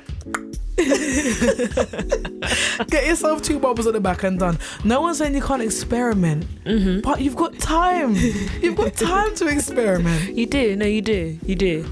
get 2.89 3.05
yourself 3.07 3.41
two 3.41 3.59
bubbles 3.59 3.87
at 3.87 3.93
the 3.93 3.99
back 3.99 4.23
and 4.23 4.37
done 4.39 4.57
no 4.83 5.01
one's 5.01 5.17
saying 5.17 5.33
you 5.33 5.41
can't 5.41 5.61
experiment 5.61 6.45
hmm 6.65 6.99
but 7.01 7.19
you've 7.21 7.35
got 7.35 7.57
time 7.59 8.13
you've 8.61 8.75
got 8.77 8.93
time 8.93 9.33
to 9.35 9.47
experiment 9.47 10.35
You 10.35 10.45
do. 10.45 10.75
No, 10.75 10.85
you 10.85 11.01
do. 11.01 11.37
You 11.45 11.55
do. 11.55 11.85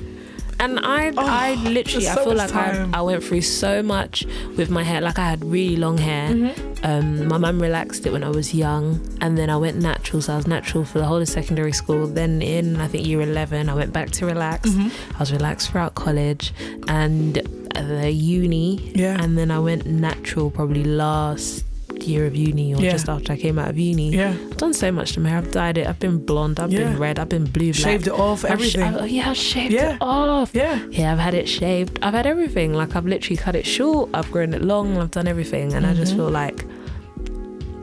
And 0.60 0.80
I, 0.80 1.10
Oh, 1.10 1.13
I 1.18 1.56
literally, 1.56 2.08
I 2.08 2.15
so 2.15 2.24
feel 2.24 2.36
like 2.36 2.54
I, 2.56 2.72
time. 2.72 2.96
I 2.96 3.02
went 3.02 3.24
through 3.24 3.41
so 3.41 3.84
much 3.84 4.26
with 4.58 4.70
my 4.70 4.84
hair. 4.84 5.02
Like 5.02 5.20
I 5.20 5.30
had 5.30 5.44
really 5.44 5.76
long 5.76 5.98
hair. 5.98 6.30
Mm-hmm. 6.30 6.86
Um, 6.86 7.28
my 7.28 7.38
mum 7.38 7.62
relaxed 7.62 8.06
it 8.06 8.12
when 8.13 8.24
I 8.24 8.30
was 8.30 8.54
young, 8.54 9.00
and 9.22 9.38
then 9.38 9.50
I 9.50 9.58
went 9.58 9.78
natural. 9.78 10.22
So 10.22 10.34
I 10.34 10.38
was 10.38 10.48
natural 10.48 10.86
for 10.86 11.00
the 11.00 11.06
whole 11.06 11.22
of 11.22 11.28
secondary 11.28 11.72
school. 11.74 12.08
Then 12.08 12.41
in 12.41 12.78
I 12.78 12.88
think 12.88 13.06
year 13.08 13.22
eleven, 13.22 13.70
I 13.70 13.74
went 13.76 13.91
back 13.94 14.12
to 14.12 14.26
relax. 14.26 14.70
Mm-hmm. 14.70 15.15
I 15.15 15.20
was 15.20 15.32
relaxed 15.32 15.72
throughout 15.72 15.96
college 15.96 16.54
and 16.88 17.38
uh, 17.76 17.82
the 17.82 18.12
uni, 18.12 18.91
yeah 18.96 19.22
and 19.22 19.38
then 19.38 19.52
I 19.52 19.60
went 19.60 19.86
natural 19.86 20.50
probably 20.50 20.84
last 20.84 21.65
year 22.08 22.26
of 22.26 22.36
uni 22.36 22.74
or 22.74 22.82
Yeah. 22.82 22.91
just 22.91 23.10
after 23.10 23.34
I 23.34 23.38
came 23.38 23.58
out 23.60 23.70
of 23.70 23.78
uni. 23.78 24.10
yeah 24.15 24.30
I've 24.32 24.58
done 24.58 24.74
so 24.74 24.91
much 24.91 25.13
to 25.13 25.20
my 25.20 25.30
hair. 25.30 25.38
I've 25.39 25.52
dyed 25.52 25.78
it. 25.78 25.88
I've 25.88 26.00
been 26.00 26.18
blonde. 26.26 26.60
I've 26.60 26.72
Yeah. 26.72 26.89
been 26.89 27.00
red. 27.00 27.20
I've 27.20 27.30
been 27.30 27.46
blue. 27.46 27.72
Black. 27.74 27.84
shaved 27.84 28.08
it 28.08 28.13
off 28.13 28.44
I've 28.46 28.50
sh- 28.52 28.76
everything 28.76 28.84
I- 28.96 29.06
yeah, 29.06 29.30
I 29.30 29.34
shaved 29.34 29.74
Yeah. 29.74 29.94
it 29.96 29.98
off. 30.02 30.52
yeah 30.54 30.80
Yeah, 30.91 31.12
I've 31.13 31.20
had 31.20 31.34
it 31.34 31.48
shaved. 31.50 32.00
I've 32.02 32.13
had 32.13 32.26
everything. 32.26 32.74
Like 32.74 32.96
I've 32.96 33.06
literally 33.06 33.38
cut 33.38 33.56
it 33.56 33.65
short. 33.65 34.10
I've 34.13 34.32
grown 34.32 34.54
it 34.54 34.62
long. 34.63 34.98
I've 34.98 35.12
done 35.12 35.28
everything, 35.28 35.74
and 35.74 35.86
I 35.86 35.94
just 35.94 36.13
Mhm. 36.13 36.18
feel 36.18 36.30
like 36.30 36.65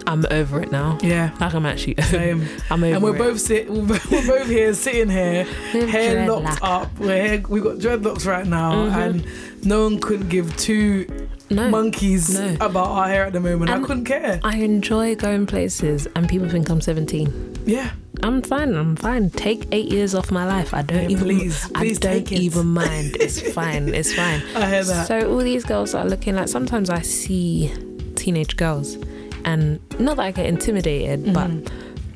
I'm 0.05 0.27
over 0.33 0.61
it 0.61 0.73
now. 0.73 0.99
yeah 1.01 1.31
Like 1.41 1.55
I'm 1.55 1.65
actually, 1.65 1.95
same 2.03 2.47
I'm 2.71 2.83
over 2.83 2.95
and 2.95 3.03
we're 3.05 3.15
it. 3.15 3.19
both 3.19 3.41
sit 3.41 3.71
we're 3.71 3.87
both 3.87 4.49
here 4.49 4.75
sitting 4.75 5.09
here 5.09 5.45
hair 5.73 6.27
dreadlock. 6.27 6.45
locked 6.45 6.63
up 6.63 6.99
we're 6.99 7.27
hair, 7.29 7.43
we've 7.49 7.63
got 7.63 7.77
dreadlocks 7.79 8.27
right 8.27 8.47
now 8.47 8.73
Mhm. 8.91 8.97
and 9.07 9.27
no 9.65 9.85
one 9.85 10.01
could 10.01 10.29
give 10.29 10.55
two 10.57 11.07
No, 11.55 11.69
monkeys 11.69 12.39
No. 12.39 12.57
about 12.61 12.89
our 12.89 13.09
hair 13.09 13.25
at 13.27 13.33
the 13.33 13.41
moment 13.41 13.71
i 13.71 13.79
couldn't 13.81 14.05
care 14.05 14.41
I 14.43 14.57
enjoy 14.57 15.15
going 15.17 15.47
places, 15.47 16.07
and 16.17 16.29
people 16.29 16.49
think 16.49 16.69
I'm 16.71 16.81
17. 16.81 17.57
yeah 17.67 17.91
I'm 18.25 18.41
fine. 18.43 18.77
I'm 18.77 18.95
fine. 18.95 19.31
Take 19.31 19.67
eight 19.73 19.91
years 19.91 20.15
off 20.15 20.31
my 20.31 20.45
life. 20.47 20.73
I 20.75 20.83
don't 20.83 21.05
Yeah, 21.05 21.09
even. 21.09 21.25
please, 21.25 21.65
I 21.75 21.79
please 21.81 21.99
don't 21.99 22.13
take 22.13 22.31
it. 22.31 22.39
even 22.41 22.67
mind. 22.69 23.17
It's 23.19 23.41
fine. 23.59 23.89
It's 23.89 24.13
fine. 24.15 24.41
i 24.55 24.69
hear 24.69 24.85
that 24.85 25.07
So 25.09 25.29
all 25.33 25.39
these 25.39 25.65
girls 25.65 25.93
are 25.95 26.05
looking 26.05 26.37
like. 26.37 26.47
Sometimes 26.49 26.89
I 26.91 27.01
see 27.01 27.73
teenage 28.15 28.57
girls, 28.57 28.97
and 29.45 29.81
not 29.99 30.17
that 30.19 30.23
I 30.27 30.31
get 30.31 30.47
intimidated, 30.47 31.25
Mhm. 31.25 31.33
but 31.35 31.51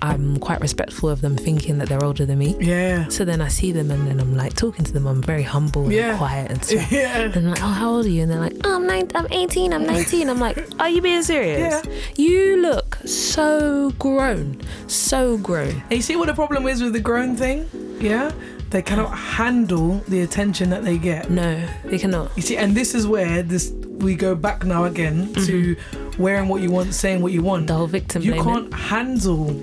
I'm 0.03 0.39
quite 0.39 0.61
respectful 0.61 1.09
of 1.09 1.21
them, 1.21 1.37
thinking 1.37 1.79
that 1.79 1.89
they're 1.89 2.05
older 2.05 2.27
than 2.27 2.39
me. 2.39 2.57
yeah 2.61 3.09
So 3.09 3.25
then 3.25 3.41
I 3.41 3.49
see 3.49 3.73
them, 3.73 3.91
and 3.91 4.07
then 4.07 4.21
I'm 4.21 4.37
like 4.37 4.55
talking 4.55 4.85
to 4.85 4.93
them. 4.93 5.07
I'm 5.07 5.23
very 5.23 5.43
humble 5.43 5.91
Yeah. 5.91 6.11
and 6.11 6.19
quiet 6.19 6.51
and 6.51 6.65
stuff. 6.69 6.93
yeah 6.93 7.21
And 7.21 7.37
I'm 7.37 7.51
like, 7.51 7.63
oh, 7.63 7.67
how 7.67 7.91
old 7.91 8.07
are 8.07 8.09
you? 8.09 8.23
And 8.23 8.31
they're 8.31 8.41
like, 8.41 8.57
oh, 8.65 8.77
I'm, 8.77 8.87
nine, 8.87 9.09
I'm 9.15 9.27
18, 9.31 9.73
I'm 9.73 9.85
19. 9.87 10.29
I'm 10.29 10.41
like, 10.41 10.59
are 10.79 10.89
you 10.89 11.01
being 11.03 11.23
serious? 11.23 11.85
Yeah. 11.85 11.93
You 12.17 12.61
look 12.63 12.97
so 13.05 13.91
grown, 13.99 14.61
so 14.87 15.39
grown. 15.39 15.83
And 15.91 15.93
you 15.93 16.03
see 16.03 16.17
what 16.17 16.27
the 16.27 16.35
problem 16.35 16.67
is 16.67 16.83
with 16.83 16.93
the 16.93 17.01
grown 17.01 17.37
thing? 17.37 17.69
Yeah? 18.01 18.33
They 18.71 18.83
cannot 18.83 19.11
handle 19.17 19.99
the 20.09 20.23
attention 20.23 20.71
that 20.71 20.83
they 20.83 20.99
get. 20.99 21.31
No, 21.31 21.65
they 21.85 21.99
cannot. 21.99 22.33
You 22.37 22.43
see, 22.43 22.57
and 22.57 22.75
this 22.75 22.95
is 22.95 23.07
where 23.07 23.43
this 23.43 23.71
we 23.71 24.15
go 24.17 24.35
back 24.35 24.65
now 24.65 24.85
again 24.85 25.33
to 25.35 25.77
mm-hmm. 25.77 26.23
wearing 26.23 26.49
what 26.49 26.61
you 26.63 26.71
want, 26.71 26.93
saying 26.93 27.23
what 27.23 27.33
you 27.33 27.43
want. 27.43 27.69
The 27.69 27.75
whole 27.75 27.87
victim 27.87 28.23
You 28.23 28.35
can't 28.43 28.73
handle 28.75 29.55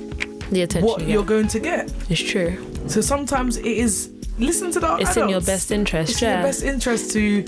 the 0.53 0.61
attention 0.63 0.87
what 0.87 1.01
you 1.01 1.07
you're 1.13 1.25
going 1.25 1.47
to 1.49 1.59
get. 1.59 1.91
It's 2.09 2.21
true. 2.21 2.57
So 2.87 3.01
sometimes 3.01 3.57
it 3.57 3.65
is 3.65 4.09
listen 4.39 4.71
to 4.71 4.79
the 4.79 4.95
It's 4.97 5.17
in 5.17 5.29
your 5.29 5.41
best 5.41 5.71
interest. 5.71 6.11
It's 6.13 6.21
in 6.21 6.29
your 6.29 6.43
best 6.43 6.63
interest 6.63 7.11
to 7.13 7.43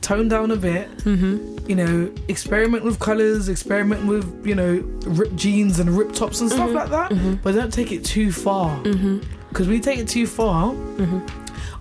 tone 0.00 0.28
down 0.28 0.50
a 0.50 0.56
bit. 0.56 0.88
Mm-hmm. 0.98 1.56
You 1.68 1.74
know, 1.76 2.10
experiment 2.28 2.82
with 2.84 2.98
colors, 2.98 3.48
experiment 3.48 4.06
with 4.06 4.24
you 4.46 4.54
know 4.54 4.72
ripped 5.06 5.36
jeans 5.36 5.78
and 5.80 5.90
ripped 5.98 6.14
tops 6.14 6.40
and 6.40 6.50
stuff 6.50 6.70
Mhm. 6.70 6.74
like 6.74 6.90
that. 6.90 7.10
Mm-hmm. 7.10 7.34
But 7.42 7.54
don't 7.54 7.72
take 7.72 7.92
it 7.92 8.04
too 8.04 8.32
far. 8.32 8.78
Mm-hmm. 8.84 9.18
Because 9.50 9.66
when 9.66 9.76
you 9.76 9.82
take 9.82 9.98
it 9.98 10.08
too 10.08 10.26
far, 10.26 10.72
Mm-hmm. 10.72 11.18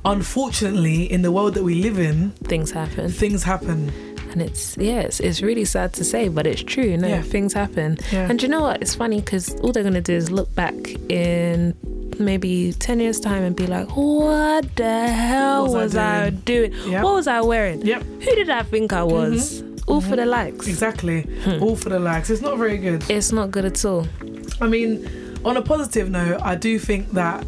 unfortunately, 0.05 1.11
in 1.11 1.21
the 1.21 1.31
world 1.31 1.53
that 1.55 1.63
we 1.63 1.75
live 1.75 1.99
in, 1.99 2.31
Things 2.43 2.71
happen. 2.71 3.09
things 3.09 3.43
happen. 3.43 3.91
And 4.39 4.47
it's, 4.47 4.77
yeah, 4.77 4.99
it's, 4.99 5.19
it's 5.19 5.41
really 5.41 5.65
sad 5.65 5.93
to 5.93 6.03
say, 6.03 6.27
but 6.29 6.45
it's 6.45 6.61
true. 6.61 6.95
No, 6.95 7.07
Yeah. 7.07 7.21
things 7.23 7.53
happen. 7.53 7.97
Yeah. 8.11 8.29
And 8.29 8.37
do 8.37 8.45
you 8.45 8.51
know 8.51 8.61
what? 8.61 8.83
It's 8.83 8.93
funny 8.93 9.19
because 9.19 9.55
all 9.61 9.71
they're 9.71 9.81
going 9.81 9.95
to 9.95 10.01
do 10.01 10.13
is 10.13 10.29
look 10.29 10.53
back 10.53 10.75
in 11.09 11.75
maybe 12.19 12.71
10 12.73 12.99
years' 12.99 13.19
time 13.19 13.41
and 13.41 13.55
be 13.55 13.65
like, 13.65 13.87
what 13.97 14.75
the 14.75 15.07
hell 15.07 15.63
What 15.63 15.71
was, 15.73 15.83
was 15.83 15.95
I 15.95 16.25
I 16.25 16.29
doing? 16.29 16.71
Yep. 16.87 17.03
What 17.03 17.13
was 17.15 17.27
I 17.27 17.41
wearing? 17.41 17.81
Yep. 17.81 18.03
Who 18.03 18.35
did 18.35 18.51
I 18.51 18.61
think 18.61 18.93
I 18.93 19.01
was? 19.01 19.63
All 19.87 20.01
for 20.01 20.15
the 20.15 20.25
likes. 20.27 20.67
Exactly. 20.67 21.21
Hmm. 21.21 21.63
All 21.63 21.75
for 21.75 21.89
the 21.89 21.99
likes. 21.99 22.29
It's 22.29 22.41
not 22.43 22.59
very 22.59 22.77
good. 22.77 23.09
It's 23.09 23.31
not 23.31 23.49
good 23.49 23.65
at 23.65 23.83
all. 23.85 24.05
I 24.61 24.67
mean, 24.67 25.07
on 25.45 25.57
a 25.57 25.63
positive 25.63 26.11
note, 26.11 26.41
I 26.43 26.53
do 26.53 26.77
think 26.77 27.09
that 27.13 27.43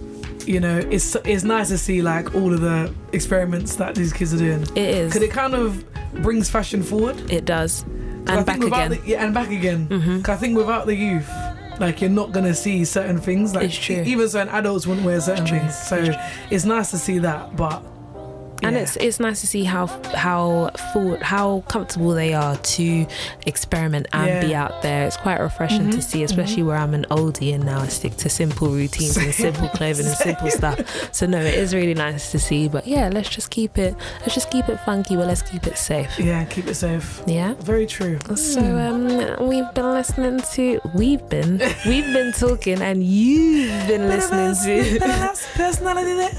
you 0.47 0.59
know 0.59 0.77
it's 0.89 1.15
it's 1.25 1.43
nice 1.43 1.67
to 1.67 1.77
see 1.77 2.01
like 2.01 2.33
all 2.33 2.51
of 2.53 2.61
the 2.61 2.91
experiments 3.11 3.75
that 3.75 3.93
these 3.93 4.11
kids 4.13 4.33
are 4.33 4.37
doing 4.37 4.61
It 4.61 4.77
is. 4.77 5.13
because 5.13 5.21
it 5.27 5.31
kind 5.31 5.53
of 5.53 5.83
brings 6.13 6.49
fashion 6.49 6.83
forward. 6.83 7.31
It 7.31 7.45
does. 7.45 7.83
And 8.27 8.45
back 8.45 8.61
again. 8.61 8.91
The, 8.91 8.99
yeah, 9.05 9.23
and 9.25 9.33
back 9.33 9.49
again. 9.51 9.85
hmm 9.87 10.21
'Cause 10.21 10.35
I 10.35 10.39
think 10.39 10.57
without 10.57 10.85
the 10.85 10.95
youth, 10.95 11.29
like 11.79 12.01
you're 12.01 12.09
not 12.09 12.31
gonna 12.31 12.53
see 12.53 12.83
certain 12.85 13.17
things. 13.19 13.55
Like 13.55 13.65
It's 13.65 13.77
true. 13.77 14.03
even 14.05 14.27
certain 14.29 14.49
adults 14.53 14.85
wouldn't 14.85 15.05
wear 15.05 15.19
certain 15.21 15.45
true. 15.45 15.59
things. 15.59 15.75
So 15.75 15.95
It's 15.97 16.17
it's 16.51 16.65
nice 16.65 16.91
to 16.91 16.97
see 16.97 17.19
that, 17.19 17.55
but. 17.55 17.83
And 18.61 18.75
yeah. 18.75 18.81
it's 18.81 18.95
it's 18.97 19.19
nice 19.19 19.41
to 19.41 19.47
see 19.47 19.63
how 19.63 19.87
how 20.15 20.69
forward, 20.93 21.21
how 21.21 21.63
comfortable 21.67 22.11
they 22.11 22.33
are 22.33 22.55
to 22.57 23.07
experiment 23.45 24.07
and 24.13 24.27
Yeah. 24.27 24.41
be 24.45 24.55
out 24.55 24.81
there. 24.81 25.05
It's 25.07 25.17
quite 25.17 25.39
refreshing 25.39 25.89
to 25.91 25.97
Mhm, 25.97 26.03
see, 26.03 26.23
especially 26.23 26.63
where 26.63 26.77
I'm 26.77 26.93
an 26.93 27.05
oldie 27.09 27.53
and 27.55 27.63
now 27.65 27.79
I 27.79 27.87
stick 27.87 28.15
to 28.17 28.29
simple 28.29 28.69
routines 28.69 29.15
and 29.17 29.33
simple 29.45 29.69
clothing 29.69 30.05
and 30.05 30.15
simple 30.15 30.49
stuff. 30.51 30.79
So 31.13 31.25
no, 31.25 31.39
it 31.39 31.53
is 31.55 31.73
really 31.73 31.93
nice 31.93 32.31
to 32.31 32.39
see. 32.39 32.67
But 32.67 32.85
yeah, 32.87 33.09
let's 33.11 33.29
just 33.29 33.49
keep 33.49 33.77
it 33.77 33.95
let's 34.21 34.33
just 34.33 34.49
keep 34.51 34.67
it 34.69 34.77
funky, 34.85 35.15
but 35.15 35.27
let's 35.27 35.41
keep 35.41 35.65
it 35.67 35.77
safe. 35.77 36.19
yeah, 36.19 36.43
keep 36.45 36.67
it 36.67 36.75
safe. 36.75 37.21
Yeah. 37.27 37.53
Very 37.61 37.85
true. 37.87 38.19
So 38.35 38.61
um, 38.61 39.47
we've 39.47 39.73
been 39.73 39.91
listening 39.93 40.41
to 40.53 40.81
we've 40.95 41.27
been 41.29 41.59
we've 41.87 42.11
been 42.13 42.31
talking 42.33 42.81
and 42.81 43.03
you've 43.03 43.87
been 43.87 44.07
listening 44.07 44.55
to 44.65 44.99
personality 45.55 46.13
there. 46.15 46.33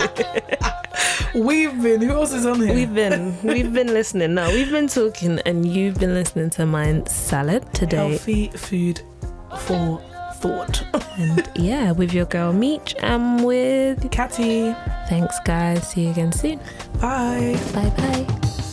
We've 1.34 1.80
been. 1.80 2.00
Who 2.02 2.10
else 2.10 2.32
is 2.32 2.44
on 2.44 2.60
here? 2.60 2.74
We've 2.74 2.92
been 2.92 3.36
we've 3.42 3.72
been 3.72 3.86
listening. 3.88 4.34
No, 4.34 4.48
we've 4.50 4.70
been 4.70 4.88
talking, 4.88 5.38
and 5.46 5.64
you've 5.64 5.98
been 5.98 6.12
listening 6.14 6.50
to 6.50 6.66
Mind 6.66 7.08
Salad 7.08 7.72
today. 7.72 8.10
Healthy 8.10 8.48
food 8.48 9.00
for 9.60 10.00
thought. 10.34 10.82
And 11.18 11.48
yeah, 11.54 11.92
with 11.92 12.12
your 12.12 12.24
girl 12.26 12.52
Meech 12.52 12.96
and 13.00 13.44
with 13.44 14.10
Catty. 14.10 14.72
thanks 15.08 15.38
guys. 15.44 15.86
See 15.88 16.04
you 16.04 16.10
again 16.10 16.32
soon. 16.32 16.58
Bye. 17.00 17.58
Bye 17.72 17.90
bye. 17.96 18.66